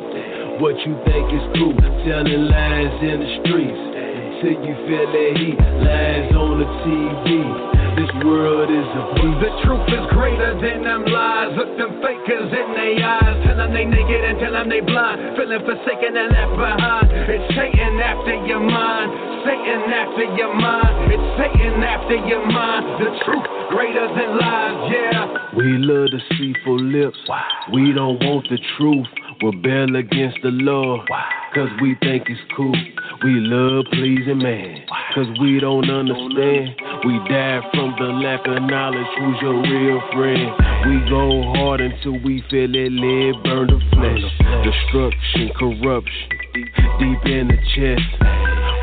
[0.63, 1.76] What you think is cool.
[2.07, 3.84] Telling lies in the streets
[4.41, 5.59] till you feel that heat.
[5.59, 7.28] Lies on the TV.
[7.99, 9.38] This world is a beast.
[9.43, 11.51] The truth is greater than them lies.
[11.59, 13.36] Look them fakers in their eyes.
[13.45, 15.36] Tell them they naked and tell them they blind.
[15.36, 17.07] Feeling forsaken and left behind.
[17.11, 19.11] It's Satan after your mind.
[19.43, 20.95] Satan after your mind.
[21.13, 22.86] It's Satan after your mind.
[23.03, 25.55] The truth greater than lies, yeah.
[25.55, 27.17] We love deceitful lips.
[27.74, 29.07] We don't want the truth.
[29.41, 31.03] We rebel against the law.
[31.53, 32.76] Cause we think it's cool.
[33.24, 36.80] We love pleasing man, cause we don't understand.
[37.03, 39.07] We die from the lack of knowledge.
[39.19, 40.47] Who's your real friend?
[40.88, 44.24] We go hard until we feel it lead burn the flesh.
[44.63, 46.30] Destruction, corruption,
[46.99, 48.07] deep in the chest.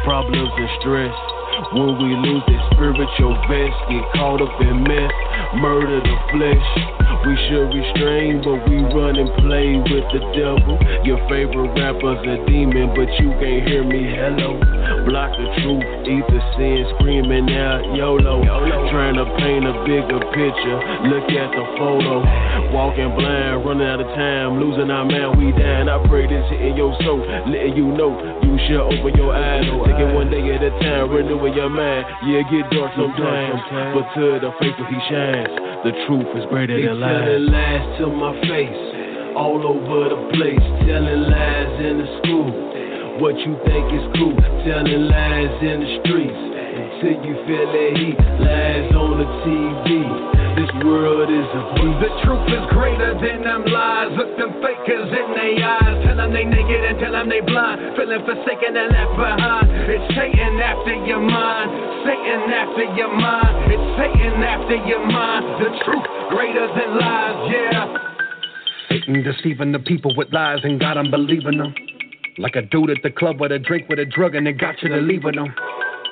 [0.05, 1.38] Problems and stress.
[1.70, 5.12] When we lose the spiritual vest, get caught up in mess,
[5.57, 6.68] murder the flesh.
[7.26, 10.78] We should restrain, but we run and play with the devil.
[11.03, 14.07] Your favorite rapper's a demon, but you can't hear me.
[14.12, 14.55] Hello.
[15.05, 18.44] Block the truth, eat the sin, screaming out YOLO.
[18.92, 20.78] Trying to paint a bigger picture.
[21.11, 22.22] Look at the photo.
[22.72, 25.88] Walking blind, running out of time, losing our mind, we dying.
[25.88, 27.20] I pray this in your soul,
[27.51, 28.14] letting you know
[28.46, 29.64] you should open your eyes.
[29.64, 32.07] Take it one day at a time, renewing your mind.
[32.24, 33.61] Yeah, get dark sometimes,
[33.92, 35.38] but to the faithful he shines.
[35.47, 38.82] The truth is greater than life telling lies to my face,
[39.36, 42.51] all over the place, telling lies in the school.
[43.22, 44.34] What you think is cool,
[44.66, 46.43] telling lies in the streets.
[46.78, 50.47] Until you feel that heat, lies on the TV.
[50.59, 52.02] This world is a beast.
[52.02, 54.11] The truth is greater than them lies.
[54.18, 56.02] Look them fakers in their eyes.
[56.02, 57.94] Tell them they naked and tell them they blind.
[57.94, 59.70] Feeling forsaken and left behind.
[59.86, 61.70] It's Satan after your mind.
[62.02, 63.70] Satan after your mind.
[63.70, 65.46] It's Satan after your mind.
[65.62, 67.94] The truth greater than lies, yeah.
[68.90, 71.72] Satan deceiving the people with lies and God I'm believing them.
[72.36, 74.82] Like a dude at the club with a drink with a drug and they got
[74.82, 75.54] you to leaving them.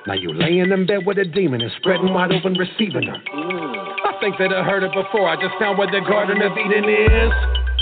[0.07, 4.15] Now you laying in bed with a demon and spreading wide open receiving them I
[4.21, 5.29] think that I heard it before.
[5.29, 7.33] I just found where the Garden of Eden is.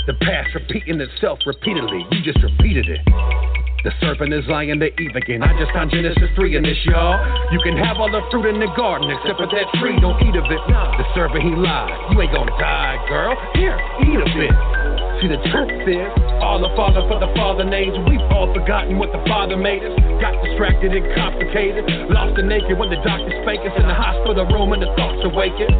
[0.07, 2.05] The past repeating itself repeatedly.
[2.11, 3.01] You just repeated it.
[3.85, 5.43] The serpent is lying to Eve again.
[5.43, 7.21] I just found Genesis 3 in this, y'all.
[7.53, 9.93] You can have all the fruit in the garden except for that tree.
[10.01, 10.61] Don't eat of it.
[10.65, 11.93] The serpent, he lied.
[12.11, 13.37] You ain't gonna die, girl.
[13.53, 14.84] Here, eat of it.
[15.21, 16.11] See, the truth is,
[16.43, 17.95] all the Father for the Father names.
[18.03, 19.95] We've all forgotten what the Father made us.
[20.19, 21.87] Got distracted and complicated.
[22.11, 25.23] Lost and naked when the doctor spank us in the hospital room and the thoughts
[25.23, 25.71] awaken.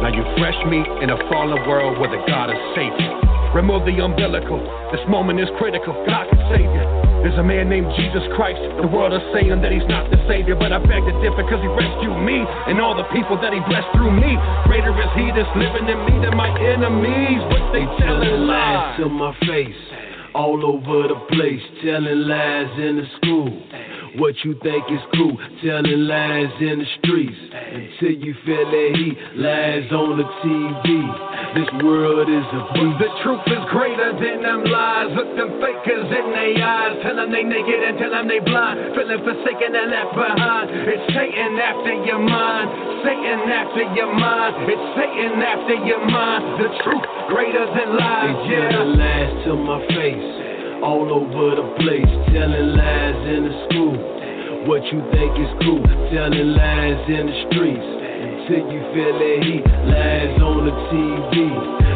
[0.00, 3.23] Now you fresh meat in a fallen world where the God is Satan.
[3.54, 4.58] Remove the umbilical.
[4.90, 5.94] This moment is critical.
[6.10, 6.84] God can save you.
[7.22, 8.58] There's a man named Jesus Christ.
[8.82, 11.62] The world is saying that he's not the Savior, but I beg to differ because
[11.62, 14.34] he rescued me and all the people that he blessed through me.
[14.66, 17.40] Greater is he that's living in me than my enemies.
[17.46, 19.80] But they telling lies to my face,
[20.34, 23.93] all over the place, telling lies in the school.
[24.14, 27.34] What you think is cool, telling lies in the streets.
[27.50, 30.86] Until you feel that heat, lies on the TV.
[31.58, 32.94] This world is a beast.
[33.02, 35.10] The truth is greater than them lies.
[35.18, 36.94] Look them fakers in their eyes.
[37.02, 38.94] Tell them they naked and tell them they blind.
[38.94, 40.70] Feeling forsaken and left behind.
[40.70, 42.70] It's Satan after your mind.
[43.02, 44.54] Satan after your mind.
[44.70, 46.42] It's Satan after your mind.
[46.62, 48.38] The truth greater than lies.
[48.46, 48.94] They yeah.
[48.94, 50.43] lies to my face
[50.84, 53.96] all over the place, telling lies in the school.
[54.68, 55.80] What you think is cool,
[56.12, 57.88] telling lies in the streets.
[58.44, 59.64] until you feel the heat.
[59.88, 61.32] Lies on the TV.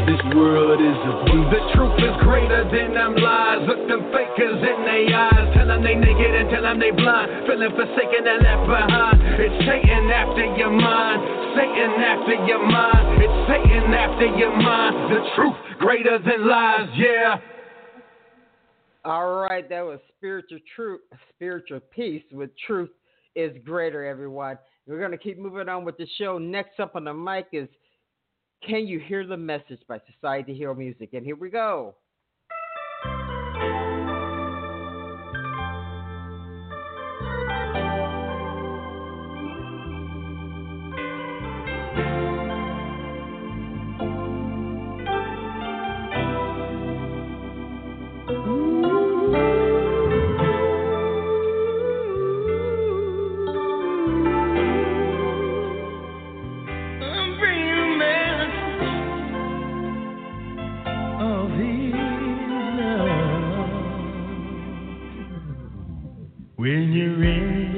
[0.09, 1.49] This world is a beast.
[1.53, 3.69] The truth is greater than them lies.
[3.69, 5.47] Look them fakers in their eyes.
[5.53, 7.45] Tell them they naked and tell them they blind.
[7.45, 9.17] Feeling forsaken and left behind.
[9.37, 11.21] It's Satan after your mind.
[11.61, 13.05] Satan after your mind.
[13.21, 15.13] It's Satan after your mind.
[15.13, 17.58] The truth greater than lies, yeah.
[19.09, 21.01] All right, that was spiritual truth,
[21.31, 22.91] spiritual peace with truth
[23.35, 24.59] is greater, everyone.
[24.87, 26.37] We're going to keep moving on with the show.
[26.37, 27.71] Next up on the mic is
[28.63, 31.15] can You Hear the Message by Society Hero Music?
[31.15, 31.95] And here we go.
[66.59, 67.78] When you're in.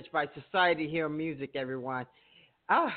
[0.00, 2.06] Village by Society Hill Music, everyone.
[2.70, 2.94] Ah,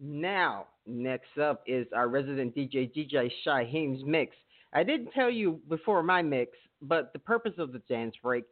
[0.00, 4.34] now, next up is our resident DJ, DJ Shyhiem's mix.
[4.72, 8.44] I didn't tell you before my mix, but the purpose of the dance break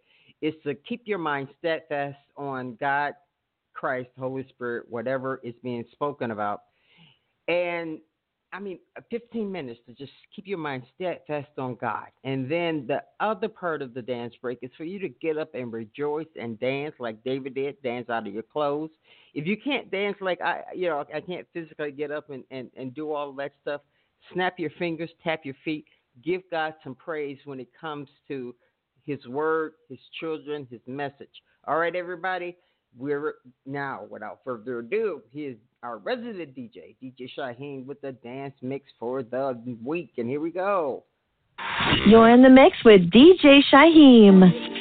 [0.43, 3.15] is to keep your mind steadfast on God,
[3.73, 6.63] Christ, Holy Spirit, whatever is being spoken about.
[7.49, 8.01] And
[8.53, 12.07] I mean, uh, 15 minutes to just keep your mind steadfast on God.
[12.25, 15.55] And then the other part of the dance break is for you to get up
[15.55, 18.91] and rejoice and dance like David did, dance out of your clothes.
[19.35, 22.71] If you can't dance like I, you know, I can't physically get up and, and,
[22.77, 23.83] and do all that stuff,
[24.33, 25.87] snap your fingers, tap your feet,
[26.25, 28.55] give God some praise when it comes to
[29.07, 31.43] his word, his children, his message.
[31.67, 32.57] All right, everybody
[32.97, 33.35] we're
[33.67, 39.23] now, without further ado, here's our resident DJ, DJ Shyhiem, with the dance mix for
[39.23, 40.13] the week.
[40.19, 41.05] And here we go.
[42.07, 44.80] You're in the mix with DJ Shyhiem.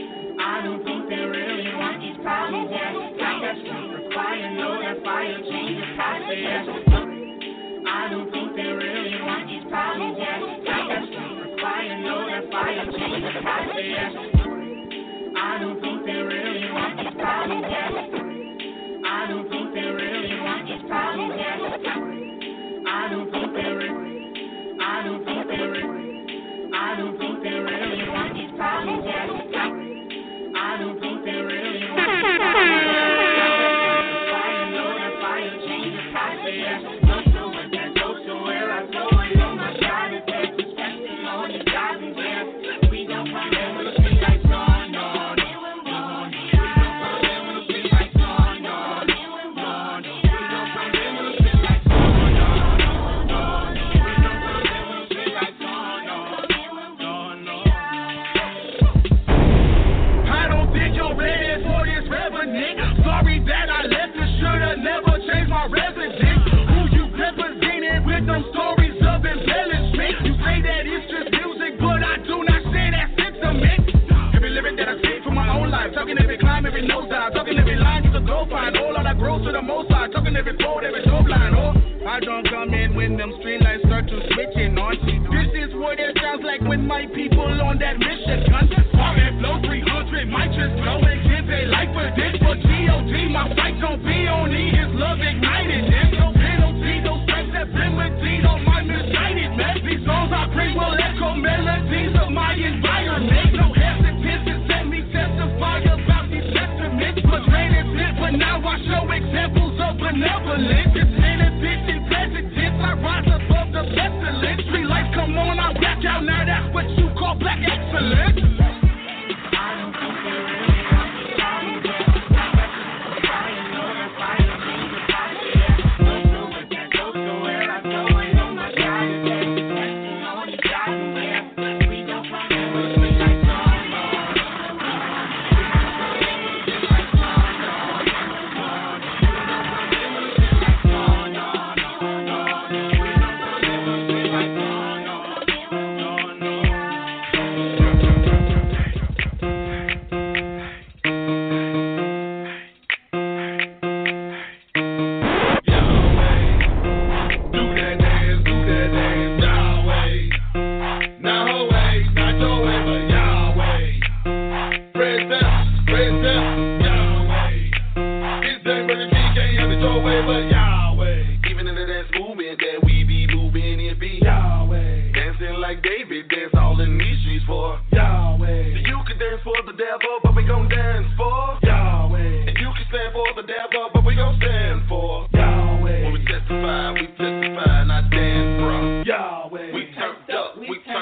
[189.59, 190.57] We turned up.
[190.57, 190.98] We turned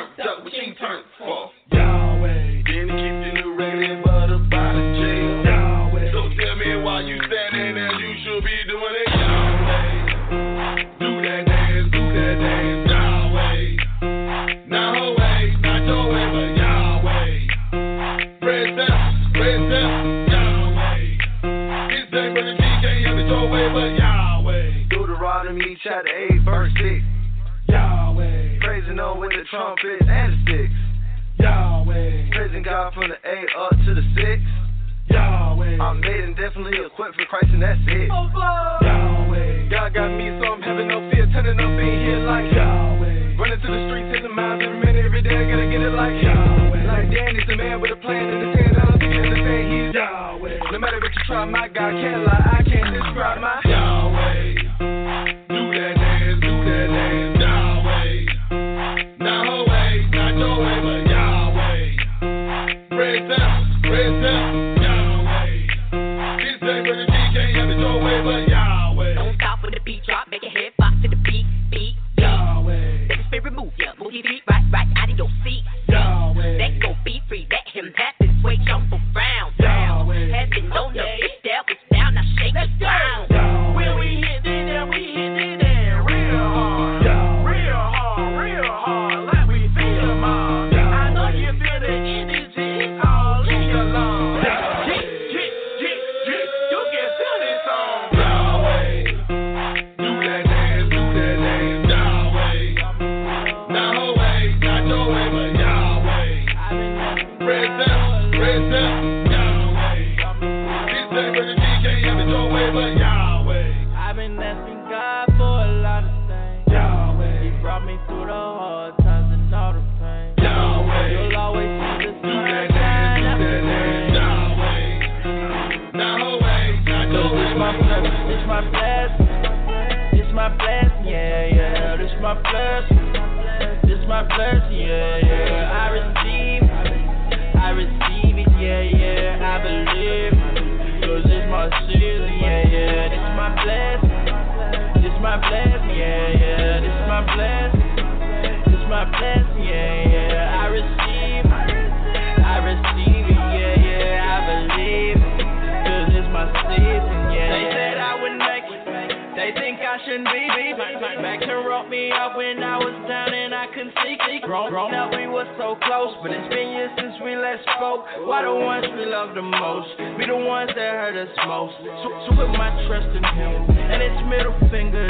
[167.24, 171.18] we let spoke, why the ones we love the most be the ones that hurt
[171.18, 171.74] us most?
[171.80, 175.07] So, so put my trust in him and his middle finger.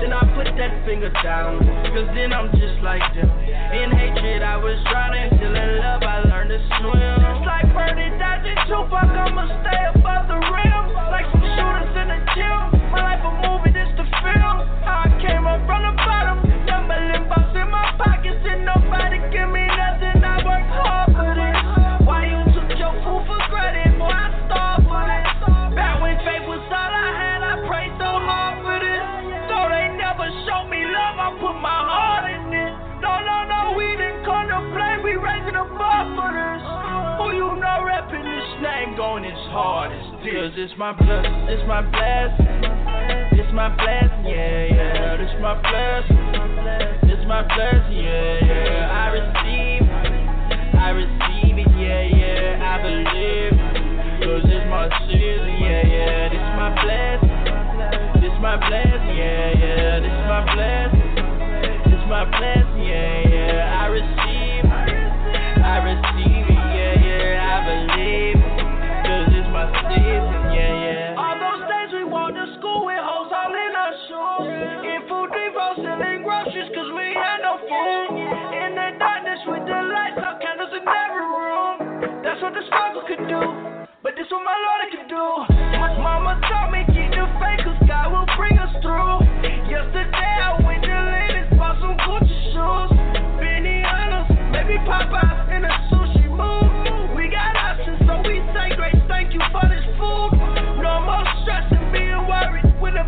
[0.00, 1.58] Then I put that finger down,
[1.90, 3.28] cause then I'm just like them.
[3.28, 7.14] In hatred, I was drowning, till in love, I learned to swim.
[7.18, 10.84] Just like Birdie Dodging Tupac, I'ma stay above the rim.
[11.10, 11.87] Like some shooters
[35.98, 36.62] confidence.
[37.18, 40.30] Who you know rapping this name going as hard as this?
[40.30, 42.62] Cause it's my blood, it's my blessing.
[43.34, 45.22] It's my blessing, yeah, yeah.
[45.22, 46.22] It's my blessing.
[47.10, 48.94] It's my blessing, yeah, yeah.
[48.94, 50.14] I receive it.
[50.78, 52.62] I receive it, yeah, yeah.
[52.62, 53.54] I believe.
[54.22, 56.36] Cause it's my season, yeah, yeah.
[56.38, 58.22] It's my blessing.
[58.22, 60.06] It's my blessing, yeah, yeah.
[60.06, 61.10] It's my blessing.
[61.90, 63.82] It's my blessing, yeah, yeah.
[63.82, 64.37] I receive
[65.68, 68.40] I receive yeah yeah, I believe,
[69.04, 71.20] 'cause it's my season, yeah yeah.
[71.20, 74.48] All those days we walked to school with hoes all in our shoes.
[74.88, 75.28] In food,
[75.76, 76.24] selling
[76.96, 78.08] we had no food.
[78.64, 81.76] In the darkness with the lights out, candles in every room.
[82.24, 82.64] That's what the
[83.04, 83.42] could do.
[84.00, 85.24] But this what my Lord do.
[86.00, 87.28] Mama taught me keep the
[87.84, 89.20] God will bring us through.
[89.68, 90.96] Yesterday I went to
[91.60, 92.98] bought some Gucci shoes.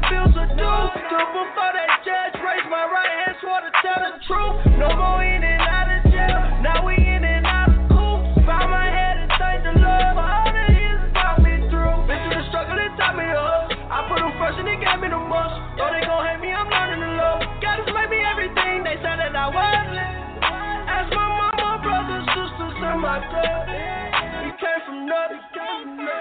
[0.09, 0.81] Feels are due.
[1.11, 4.79] Done before that judge raised my right hand, swore to tell the truth.
[4.79, 8.47] No more in and out of jail, now we in and out of coop.
[8.47, 12.07] Bow my head and thank the Lord for all the years that got me through.
[12.07, 13.75] Been through the struggle and taught me up.
[13.91, 15.55] I put them first and they gave me the most.
[15.77, 17.41] Though they gon' hate me, I'm learning to love.
[17.59, 19.99] God has made me everything they said that I wasn't.
[20.89, 24.47] Ask my mama, brothers, sisters, and my cousin.
[24.47, 25.43] We came from nothing.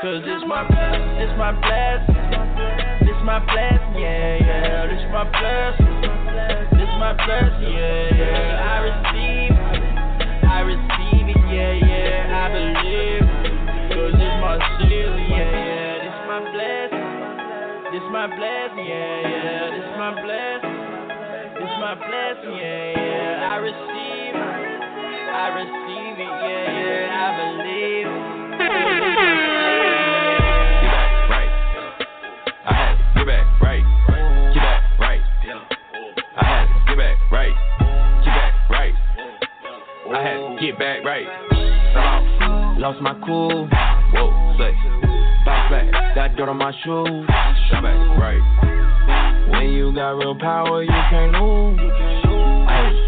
[0.01, 0.65] It's my,
[1.21, 2.48] it's my blessing.
[3.19, 4.87] This my blessing, yeah, yeah.
[4.87, 5.91] This my blessing.
[6.71, 8.63] This my blessing, yeah, yeah.
[8.63, 9.83] I receive it.
[10.47, 12.31] I receive it, yeah, yeah.
[12.31, 13.91] I believe it.
[13.91, 15.99] Cause it's my season, yeah, yeah.
[15.99, 17.11] This my blessing.
[17.91, 19.67] This my blessing, yeah, yeah.
[19.67, 20.79] This my blessing.
[21.59, 23.51] This my blessing, yeah, yeah.
[23.51, 24.79] I receive it.
[25.27, 27.19] I receive it, yeah, yeah.
[27.19, 29.18] I believe it.
[42.79, 43.67] Lost my cool.
[43.67, 44.71] Whoa, say.
[45.43, 46.15] back back.
[46.15, 47.27] Got dirt on my shoes.
[47.67, 48.39] Shot back, right.
[49.51, 51.75] When you got real power, you can't lose.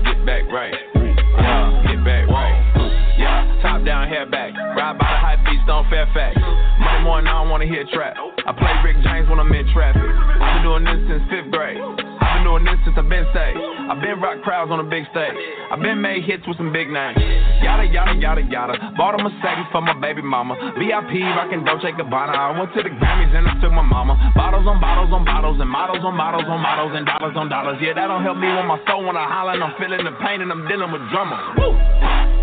[0.03, 0.75] Get back right.
[0.93, 3.15] Yeah, get back right.
[3.17, 4.51] Yeah, top down, head back.
[4.75, 6.35] Ride by the high beats, don't fair facts.
[6.35, 8.17] Money more morning, I wanna hear trap.
[8.45, 10.03] I play Rick James when I'm in traffic.
[10.03, 12.10] I've been doing this since fifth grade
[12.41, 13.57] been doing this since I've been saved.
[13.89, 15.37] I've been rock crowds on a big stage.
[15.69, 17.17] I've been made hits with some big names.
[17.61, 18.73] Yada yada yada yada.
[18.97, 20.57] Bought a Mercedes for my baby mama.
[20.77, 22.33] VIP rockin' Dolce Gabbana.
[22.33, 24.17] I went to the Grammys and I took my mama.
[24.35, 27.77] Bottles on bottles on bottles and models on models on models and dollars on dollars.
[27.81, 30.15] Yeah, that don't help me when my soul when I holler and I'm feeling the
[30.25, 31.37] pain and I'm dealing with drama.
[31.57, 31.77] Woo!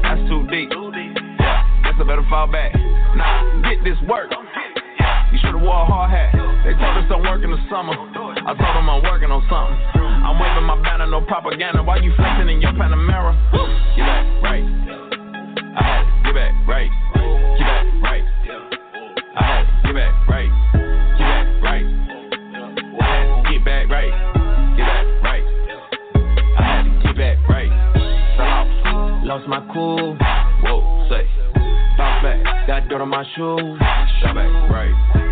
[0.07, 0.71] That's too deep.
[0.71, 2.75] Guess I better fall back.
[3.19, 4.31] Nah, get this work.
[4.31, 6.33] You should've wore a hard hat.
[6.65, 7.95] They told us don't work in the summer.
[8.49, 9.77] I told them I'm working on something.
[10.25, 11.83] I'm waving my banner, no propaganda.
[11.83, 13.37] Why you flexing in your Panamera?
[13.93, 14.65] Get back, right.
[15.77, 16.25] I had it.
[16.25, 16.89] Get back, right.
[17.61, 18.25] Get back, right.
[19.37, 19.85] I had it.
[19.85, 20.49] Get back, right.
[21.13, 21.85] Get back, right.
[22.97, 24.17] I had to get back, right.
[24.81, 25.45] Get back, right.
[26.57, 27.69] I had to get back, right.
[28.41, 29.29] Off.
[29.29, 30.17] Lost my cool.
[30.65, 31.29] Whoa, say.
[32.01, 32.41] Bounce back.
[32.67, 33.77] Got dirt on my shoes.
[34.25, 35.28] Shot back, right.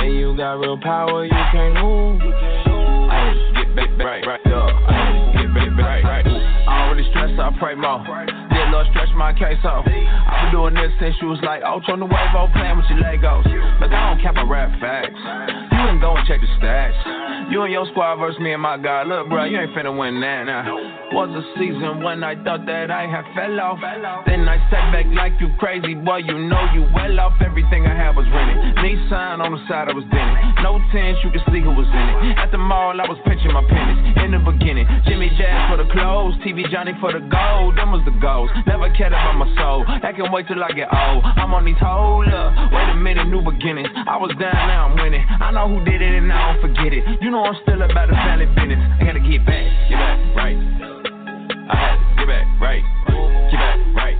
[0.00, 2.20] When you got real power, you can't move.
[2.22, 5.32] I get back, back, right, yeah.
[5.42, 6.26] Get back, back, right.
[6.26, 8.47] I don't really stress, I pray more.
[8.58, 9.86] Did Lord stretch my case off.
[9.86, 12.90] I've been doing this since you was like, oh, on the wave, oh, playing with
[12.90, 13.46] your Legos.
[13.78, 15.14] But I don't cap my rap facts.
[15.14, 16.98] You ain't go and check the stats.
[17.54, 19.04] You and your squad versus me and my guy.
[19.06, 20.66] Look, bro, you ain't finna win that now.
[21.14, 23.80] Was a season when I thought that I had fell off.
[24.26, 26.26] Then I sat back like you crazy, boy.
[26.28, 27.40] You know you well off.
[27.40, 28.76] Everything I had was rented.
[29.08, 30.60] sign on the side, I was dented.
[30.60, 32.36] No tents, you could see who was in it.
[32.36, 34.18] At the mall, I was pitching my pennies.
[34.20, 37.80] In the beginning, Jimmy Jazz for the clothes, TV Johnny for the gold.
[37.80, 38.47] Them was the goals.
[38.66, 39.84] Never cared about my soul.
[39.88, 41.24] I can wait till I get old.
[41.24, 42.52] I'm on these hold up.
[42.72, 43.88] Wait a minute, new beginnings.
[43.96, 45.24] I was down, now I'm winning.
[45.24, 47.04] I know who did it and I don't forget it.
[47.22, 48.82] You know know I'm still about the family business.
[48.98, 50.58] I gotta get back, get back, right.
[51.70, 52.82] I had to get back, right.
[53.06, 54.18] Get back, right.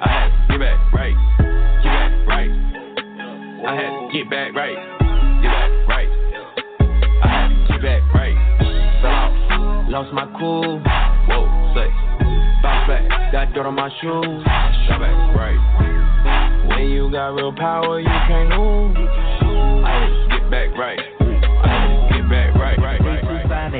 [0.00, 1.14] I had to get back, right.
[1.78, 2.50] Get back, right.
[3.62, 4.78] I had to get back, right.
[5.38, 6.10] Get back, right.
[7.22, 8.36] I had to get back, right.
[9.88, 10.82] Lost my cool.
[11.28, 12.09] Whoa, say,
[12.62, 14.44] bounce back, got dirt on my shoes.
[14.86, 15.60] Shut back, right.
[16.68, 18.96] When you got real power, you can't lose.
[18.96, 21.20] I had to get back, right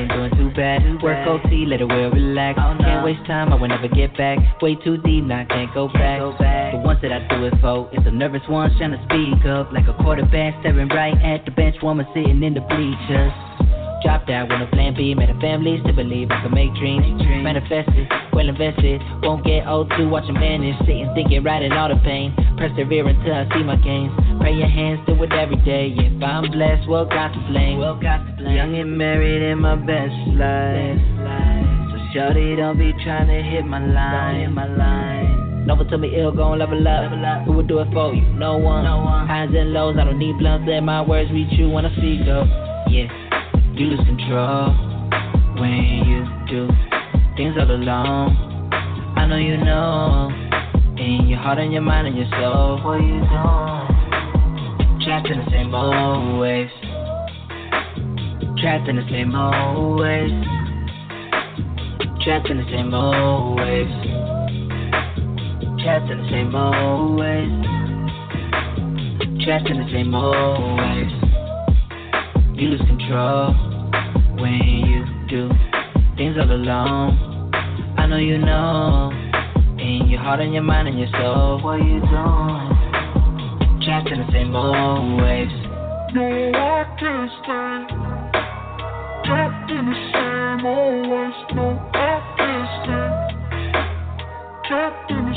[0.00, 0.82] ain't doing too bad.
[1.02, 2.58] Work OT, let it well relax.
[2.60, 4.38] Oh, can't waste time, I will never get back.
[4.62, 6.20] Way too deep, now I can't go back.
[6.20, 9.72] The ones that I do it for is a nervous one trying to speak up.
[9.72, 13.32] Like a quarterback staring right at the bench woman sitting in the bleachers.
[14.02, 17.20] Dropped out with a plan B, made a family, still believe I can make dreams.
[17.44, 20.72] Manifested, well invested, won't get old too, watching vanish.
[20.80, 22.32] Sitting, thinking, writing all the pain.
[22.56, 24.12] Persevere until I see my gains.
[24.40, 25.92] Pray your hands, do it every day.
[25.92, 27.76] If I'm blessed, well, got to blame.
[27.76, 28.56] Well, got to blame.
[28.56, 30.96] Young and married in my best life.
[31.20, 34.40] life So, shorty, don't be trying to hit my line.
[34.40, 35.66] Hit my line.
[35.66, 37.04] Nova told me ill, gon' level up.
[37.04, 37.44] level up.
[37.44, 38.24] Who would do it for you?
[38.32, 38.84] No one.
[38.84, 39.28] no one.
[39.28, 40.66] Highs and lows, I don't need blunts.
[40.66, 42.48] Let my words reach you when I speak up.
[42.88, 43.29] Yeah
[43.80, 44.74] you lose control
[45.56, 46.20] when you
[46.50, 46.68] do
[47.34, 48.36] things all alone.
[49.16, 50.28] I know you know
[50.98, 55.00] in your heart and your mind and your soul what you doing.
[55.00, 56.68] Trapped in the same old ways.
[58.60, 60.30] Trapped in the same old ways.
[62.22, 63.88] Trapped in the same old ways.
[65.82, 67.48] Trapped in the same old ways.
[69.42, 71.12] Trapped in the same old ways.
[72.60, 73.69] You lose control
[74.40, 75.50] when you do
[76.16, 77.52] things all alone.
[77.96, 79.10] I know you know
[79.78, 82.80] in your heart and your mind and your soul what you doing.
[83.84, 85.52] Trapped in the same old waves.
[86.12, 87.94] No, I can't stay.
[89.24, 91.38] Trapped in the same old ways.
[91.54, 93.08] No, I can't stay.
[94.68, 95.29] Trapped in the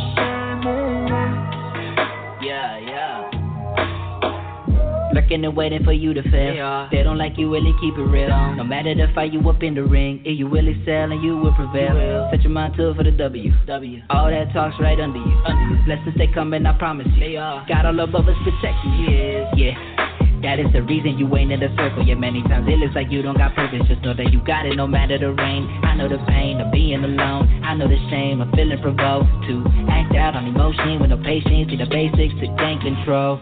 [5.23, 6.87] Lurking and waiting for you to fail.
[6.91, 8.27] They, they don't like you, really keep it real.
[8.55, 10.21] No matter the fight, you up in the ring.
[10.25, 11.95] If you really sell and you will prevail.
[11.95, 12.27] Will.
[12.31, 13.51] Set your mind to it for the W.
[13.65, 14.01] W.
[14.09, 15.35] All that talk's right under you.
[15.45, 15.85] Under you.
[15.85, 17.19] Blessings they coming, I promise you.
[17.19, 17.65] They are.
[17.69, 19.11] God all above us protecting you.
[19.11, 19.55] Yeah.
[19.55, 20.03] yeah.
[20.43, 22.03] That is the reason you ain't in the circle.
[22.03, 23.79] Yeah, many times it looks like you don't got purpose.
[23.87, 25.63] Just know that you got it no matter the rain.
[25.87, 27.63] I know the pain of being alone.
[27.63, 31.71] I know the shame of feeling provoked to act out on emotion with no patience.
[31.71, 33.39] See the basics to gain control.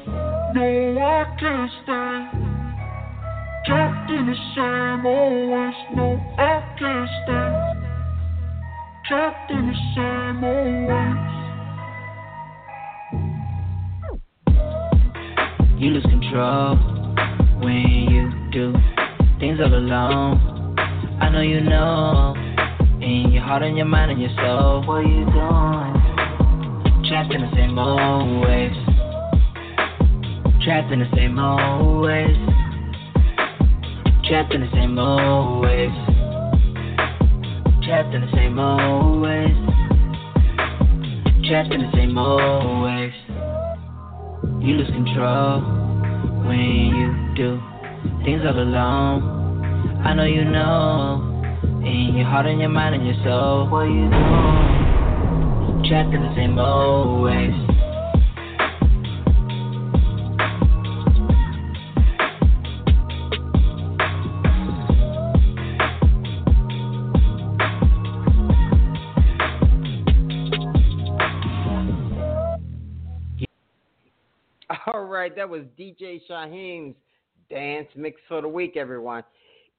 [0.53, 2.27] No, I can't stay
[3.65, 5.75] trapped in the same old ways.
[5.95, 7.49] No, I can't stay
[9.07, 11.31] trapped in the same old ways.
[15.79, 16.75] You lose control
[17.63, 18.73] when you do
[19.39, 20.75] things all alone.
[21.21, 22.33] I know you know.
[23.01, 24.83] In your heart and your mind and your soul.
[24.85, 25.93] What you doing?
[27.07, 28.75] Trapped in the same old ways.
[30.63, 32.37] Trapped in the same old ways.
[34.29, 35.89] Trapped in the same old ways.
[37.83, 39.55] Trapped in the same old ways.
[41.49, 43.11] Trapped in the same old ways.
[44.61, 45.61] You lose control
[46.45, 46.59] when
[46.93, 47.59] you do
[48.23, 50.03] things all alone.
[50.05, 51.27] I know you know.
[51.83, 53.67] In your heart and your mind and your soul.
[53.67, 55.89] What you doing?
[55.89, 57.70] Trapped in the same old ways.
[75.41, 76.93] That was DJ Shyhiem
[77.49, 79.23] dance mix for the week, everyone.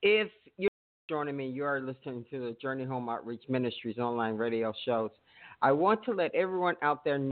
[0.02, 0.28] If
[0.58, 0.68] you're
[1.08, 5.10] joining me, you are listening to the Journey Home Outreach Ministries online radio shows.
[5.62, 7.30] I want to let everyone out there know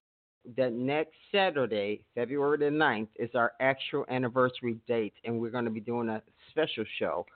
[0.57, 5.70] that next Saturday, February the 9th, is our actual anniversary date, and we're going to
[5.73, 7.27] be doing a special show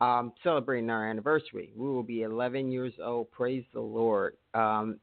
[0.00, 1.72] um, celebrating our anniversary.
[1.76, 3.32] We will be 11 years old.
[3.32, 4.36] Praise the Lord.
[4.54, 5.00] Um,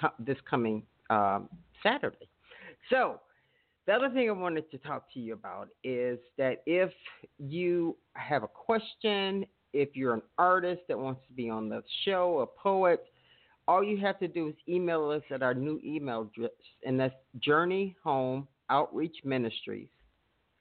[0.00, 1.48] co- this coming um,
[1.82, 2.28] Saturday.
[2.90, 3.18] So,
[3.86, 6.90] the other thing I wanted to talk to you about is that if
[7.38, 12.38] you have a question, if you're an artist that wants to be on the show,
[12.38, 13.04] a poet,
[13.68, 16.50] all you have to do is email us at our new email address,
[16.86, 19.88] and that's Journey Home Outreach Ministries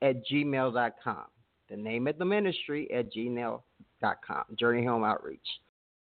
[0.02, 1.26] at gmail.com.
[1.70, 5.48] The name of the ministry at gmail.com, Journey Home Outreach.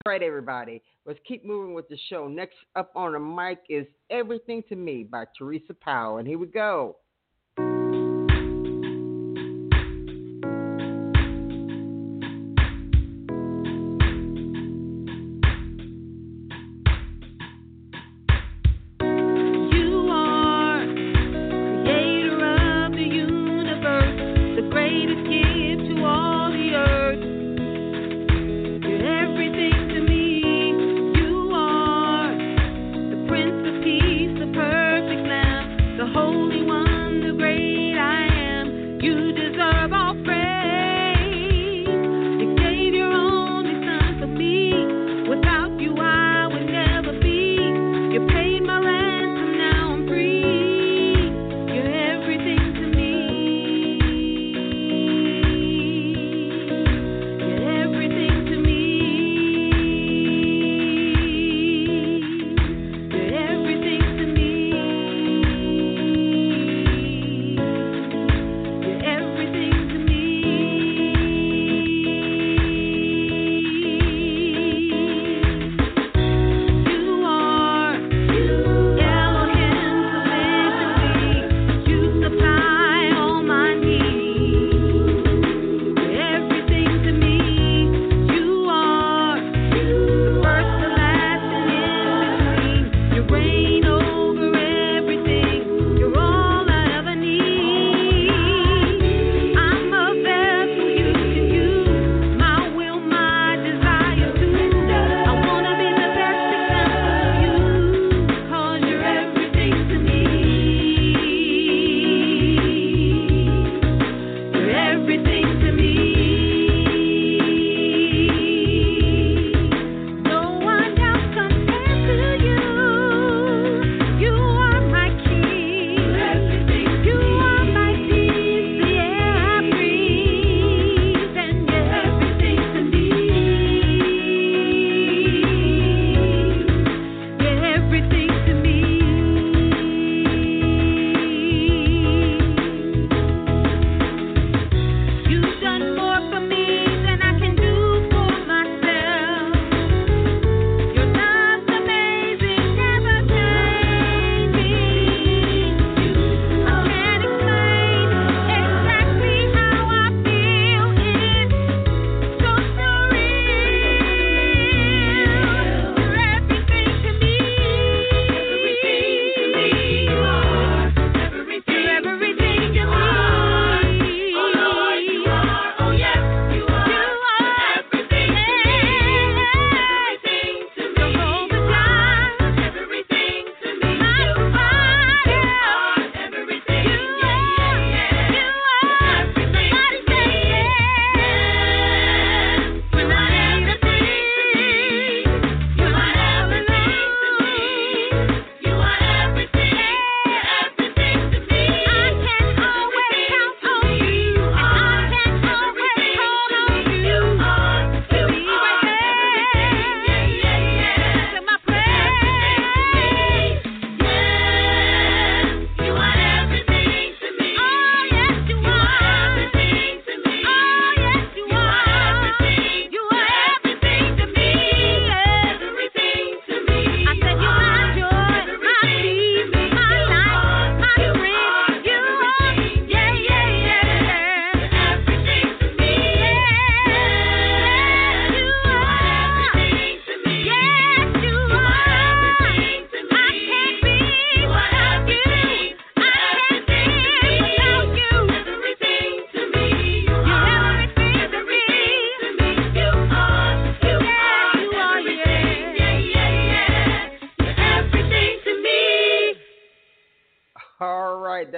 [0.06, 2.28] All right, everybody, let's keep moving with the show.
[2.28, 6.48] Next up on the mic is Everything to Me by Teresa Powell, and here we
[6.48, 6.98] go.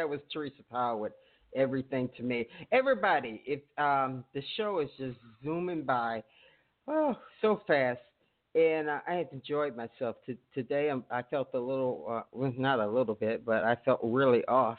[0.10, 1.14] Was Teresa Howard.
[1.56, 2.48] Everything to me.
[2.72, 6.24] Everybody, if um, the show is just zooming by,
[6.88, 8.00] oh, so fast,
[8.54, 10.90] and I, I have enjoyed myself to, today.
[10.90, 14.46] I'm, I felt a little, uh, well, not a little bit, but I felt really
[14.46, 14.78] off,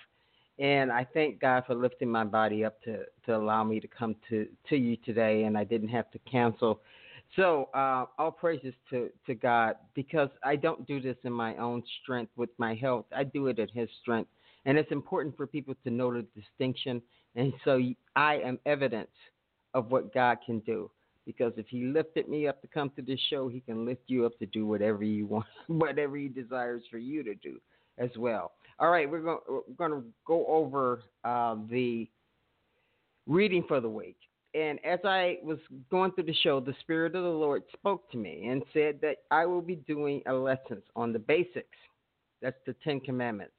[0.58, 4.14] and I thank God for lifting my body up to to allow me to come
[4.28, 6.80] to to you today, and I didn't have to cancel
[7.36, 11.82] so uh, all praises to, to God because I don't do this in my own
[12.02, 13.06] strength with my health.
[13.14, 14.30] I do it in His strength,
[14.64, 17.02] and it's important for people to know the distinction.
[17.36, 17.80] And so
[18.16, 19.10] I am evidence
[19.74, 20.90] of what God can do
[21.26, 24.26] because if He lifted me up to come to this show, He can lift you
[24.26, 27.60] up to do whatever you want, whatever He desires for you to do
[27.98, 28.52] as well.
[28.78, 32.08] All right, we're going to go over uh, the
[33.26, 34.16] reading for the week
[34.54, 35.58] and as I was
[35.90, 39.18] going through the show, the Spirit of the Lord spoke to me and said that
[39.30, 41.78] I will be doing a lessons on the basics.
[42.42, 43.54] That's the Ten Commandments.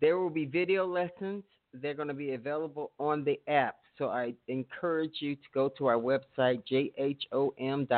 [0.00, 1.44] There will be video lessons.
[1.72, 3.76] They're going to be available on the app.
[3.98, 7.88] So I encourage you to go to our website, jhom.org,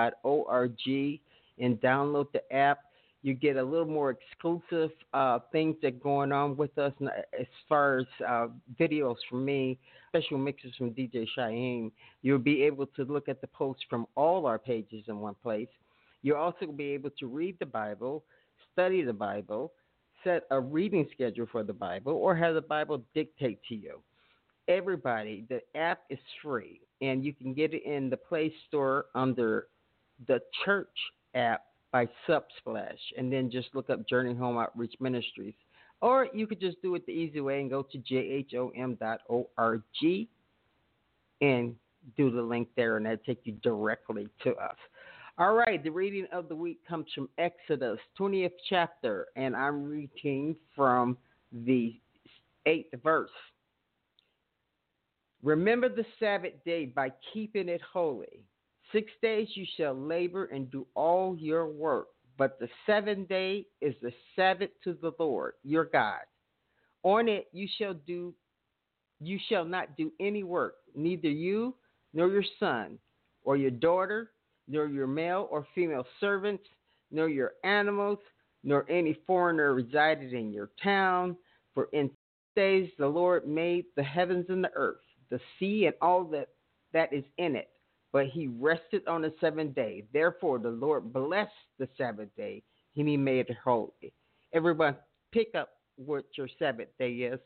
[1.61, 2.79] and download the app
[3.23, 6.93] you get a little more exclusive uh, things that are going on with us
[7.39, 8.47] as far as uh,
[8.79, 11.91] videos from me, special mixes from DJ Shyhiem.
[12.23, 15.69] You'll be able to look at the posts from all our pages in one place.
[16.23, 18.25] You'll also be able to read the Bible,
[18.73, 19.73] study the Bible,
[20.24, 24.01] set a reading schedule for the Bible, or have the Bible dictate to you.
[24.69, 29.69] Everybody, the app is free, and you can get it in the Play Store under
[30.27, 30.89] the church
[31.35, 31.62] app
[31.93, 35.55] by Subsplash, and then just look up Journey Home Outreach Ministries.
[36.01, 39.82] Or you could just do it the easy way and go to jhom.org
[41.40, 41.77] and
[42.16, 44.77] do the link there, and that'll take you directly to us.
[45.40, 50.56] All right, the reading of the week comes from Exodus, 20th chapter, and I'm reading
[50.74, 51.16] from
[51.52, 51.94] the
[52.66, 53.31] 8th verse.
[55.44, 58.43] Remember the Sabbath day by keeping it holy.
[58.90, 63.94] Six days you shall labor and do all your work, but the seventh day is
[64.02, 66.23] the Sabbath to the Lord your God.
[67.05, 68.35] On it you shall do
[69.20, 71.77] you shall not do any work, neither you
[72.12, 72.98] nor your son
[73.44, 74.32] or your daughter,
[74.69, 76.65] nor your male or female servants,
[77.11, 78.19] nor your animals,
[78.65, 81.36] nor any foreigner resided in your town.
[81.74, 82.11] For in
[82.57, 84.97] days the Lord made the heavens and the earth,
[85.31, 86.49] the sea and all that
[86.93, 87.69] that is in it
[88.12, 90.05] but he rested on the seventh day.
[90.12, 92.62] Therefore, the Lord blessed the Sabbath day,
[92.97, 94.12] and he made it holy.
[94.53, 94.97] Everyone,
[95.32, 97.39] pick up what your Sabbath day is.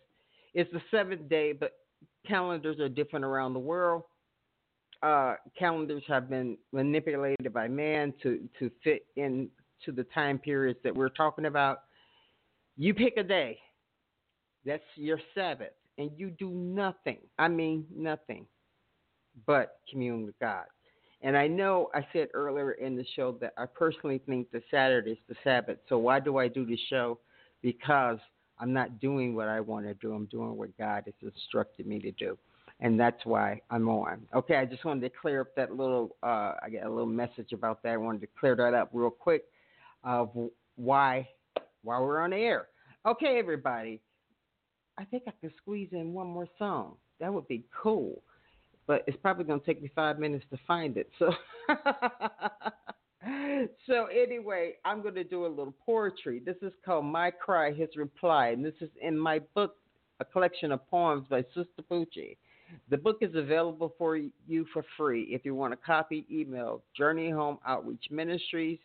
[0.54, 1.72] It's the seventh day, but
[2.26, 4.04] calendars are different around the world.
[5.02, 9.48] Uh, calendars have been manipulated by man to, to fit into
[9.88, 11.82] the time periods that we're talking about.
[12.76, 13.58] You pick a day,
[14.64, 17.18] that's your Sabbath, and you do nothing.
[17.38, 18.46] I mean, nothing
[19.46, 20.64] but commune with God.
[21.22, 25.12] And I know I said earlier in the show that I personally think that Saturday
[25.12, 25.78] is the Sabbath.
[25.88, 27.18] So why do I do the show?
[27.60, 28.18] Because
[28.58, 30.14] I'm not doing what I want to do.
[30.14, 32.36] I'm doing what God has instructed me to do.
[32.82, 34.22] And that's why I'm on.
[34.34, 37.52] Okay, I just wanted to clear up that little, uh, I got a little message
[37.52, 37.92] about that.
[37.92, 39.44] I wanted to clear that up real quick
[40.04, 40.30] of
[40.76, 41.28] why,
[41.82, 42.66] why we're on the air.
[43.06, 44.00] Okay, everybody.
[44.98, 46.96] I think I could squeeze in one more song.
[47.20, 48.20] That would be cool
[48.86, 51.10] but it's probably going to take me five minutes to find it.
[51.18, 51.32] So,
[53.86, 56.42] so anyway, I'm going to do a little poetry.
[56.44, 59.76] This is called "My Cry, His Reply," and this is in my book,
[60.20, 62.36] a collection of poems by Sister Poochie.
[62.90, 65.22] The book is available for you for free.
[65.24, 68.78] If you want a copy, email Journey Home Outreach Ministries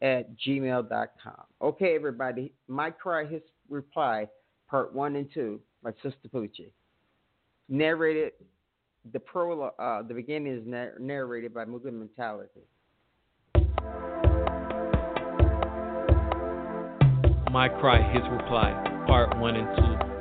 [0.00, 1.44] at gmail.com.
[1.60, 2.52] Okay, everybody.
[2.68, 4.28] My Cry, His Reply,
[4.68, 6.70] Part 1 and 2 by Sister Poochie.
[7.68, 8.32] Narrated
[9.12, 10.62] the prologue, uh, the beginning is
[11.00, 12.60] narrated by Movement Mentality.
[17.52, 18.72] My cry, his reply,
[19.06, 20.11] part one and two.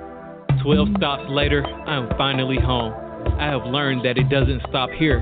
[0.64, 2.94] Twelve stops later, I am finally home.
[3.40, 5.18] I have learned that it doesn't stop here.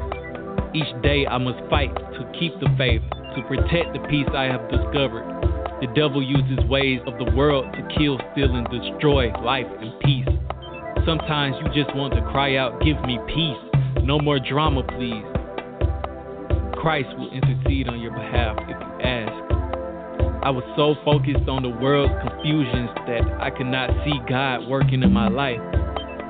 [0.75, 3.01] Each day I must fight to keep the faith,
[3.35, 5.23] to protect the peace I have discovered.
[5.79, 10.27] The devil uses ways of the world to kill, steal, and destroy life and peace.
[11.05, 14.03] Sometimes you just want to cry out, Give me peace.
[14.03, 15.23] No more drama, please.
[16.81, 18.88] Christ will intercede on your behalf if.
[20.41, 25.03] I was so focused on the world's confusions that I could not see God working
[25.03, 25.59] in my life.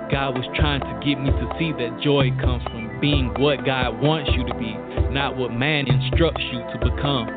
[0.10, 4.02] God was trying to get me to see that joy comes from being what God
[4.02, 4.73] wants you to be,
[5.14, 7.30] not what man instructs you to become.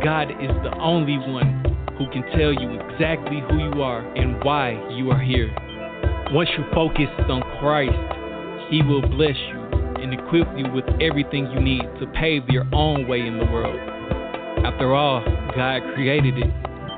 [0.00, 1.60] God is the only one
[2.00, 5.52] who can tell you exactly who you are and why you are here.
[6.32, 7.92] Once you focus on Christ,
[8.72, 9.60] He will bless you
[10.00, 13.76] and equip you with everything you need to pave your own way in the world.
[14.64, 15.24] After all,
[15.56, 16.46] God created it,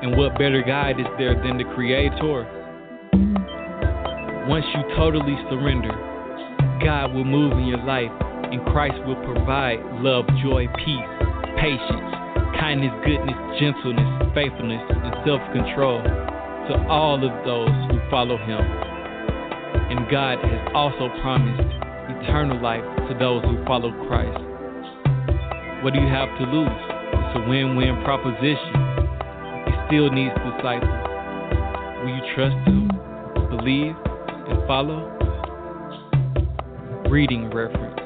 [0.02, 2.44] and what better guide is there than the Creator?
[4.46, 5.88] Once you totally surrender,
[6.84, 8.12] God will move in your life,
[8.52, 11.12] and Christ will provide love, joy, peace,
[11.56, 12.12] patience,
[12.60, 18.60] kindness, goodness, gentleness, faithfulness, and self control to all of those who follow Him.
[19.88, 21.64] And God has also promised
[22.20, 24.36] eternal life to those who follow Christ.
[25.82, 26.93] What do you have to lose?
[27.34, 28.74] A win win proposition.
[29.66, 31.02] He still needs disciples.
[31.98, 32.86] Will you trust Him,
[33.50, 33.96] believe,
[34.46, 35.10] and follow?
[37.10, 37.98] Reading reference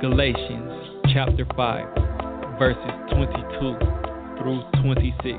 [0.00, 0.72] Galatians
[1.12, 2.80] chapter 5, verses
[3.12, 3.76] 22
[4.40, 5.36] through 26,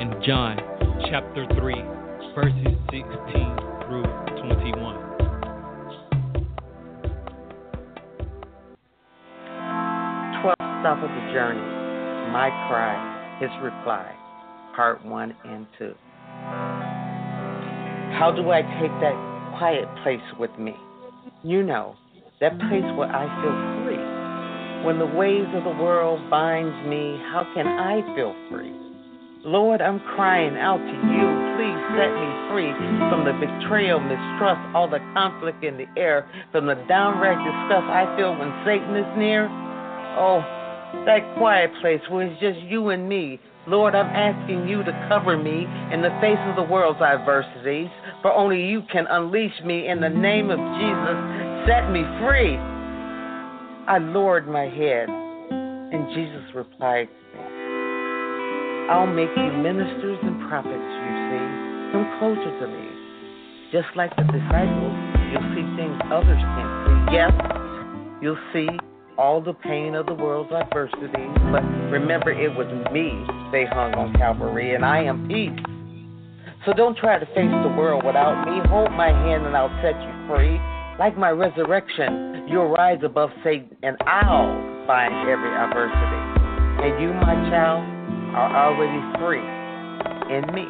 [0.00, 0.56] and John
[1.10, 1.74] chapter 3,
[2.34, 3.06] verses 16
[3.84, 4.08] through
[4.40, 4.96] 21.
[10.40, 11.75] 12th stop of the journey.
[12.32, 14.14] My cry, his reply.
[14.74, 15.94] Part 1 and 2.
[18.18, 19.16] How do I take that
[19.58, 20.74] quiet place with me?
[21.42, 21.94] You know,
[22.40, 24.02] that place where I feel free.
[24.84, 28.74] When the waves of the world binds me, how can I feel free?
[29.44, 31.26] Lord, I'm crying out to you.
[31.54, 32.72] Please set me free
[33.08, 38.10] from the betrayal, mistrust, all the conflict in the air, from the downright disgust I
[38.16, 39.46] feel when Satan is near.
[40.18, 40.42] Oh,
[41.06, 43.40] that quiet place where it's just you and me.
[43.66, 47.90] Lord, I'm asking you to cover me in the face of the world's adversities,
[48.22, 51.18] for only you can unleash me in the name of Jesus.
[51.66, 52.54] Set me free.
[53.86, 57.44] I lowered my head, and Jesus replied to me,
[58.90, 61.46] I'll make you ministers and prophets, you see.
[61.90, 62.86] Come closer to me.
[63.72, 64.94] Just like the disciples,
[65.30, 67.18] you'll see things others can't see.
[67.18, 67.34] Yes,
[68.22, 68.70] you'll see
[69.18, 73.12] all the pain of the world's adversities, but remember it was me
[73.52, 75.58] they hung on Calvary, and I am peace.
[76.66, 78.60] So don't try to face the world without me.
[78.68, 80.58] Hold my hand and I'll set you free.
[80.98, 86.36] Like my resurrection, you'll rise above Satan, and I'll find every adversity.
[86.82, 87.84] And you, my child,
[88.34, 89.46] are already free
[90.34, 90.66] in me.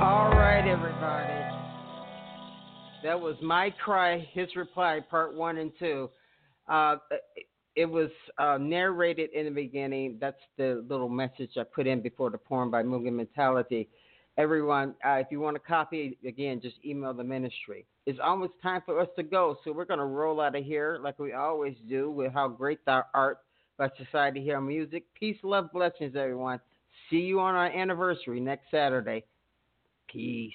[0.00, 1.39] All right, everybody.
[3.02, 6.10] That was My Cry, His Reply, Part 1 and 2.
[6.68, 6.96] Uh,
[7.74, 10.18] it was uh, narrated in the beginning.
[10.20, 13.88] That's the little message I put in before the poem by Mugen Mentality.
[14.36, 17.86] Everyone, uh, if you want a copy, again, just email the ministry.
[18.04, 20.98] It's almost time for us to go, so we're going to roll out of here
[21.02, 23.38] like we always do with How Great Thou Art
[23.78, 25.04] by Society Here Music.
[25.18, 26.60] Peace, love, blessings, everyone.
[27.08, 29.24] See you on our anniversary next Saturday.
[30.08, 30.52] Peace.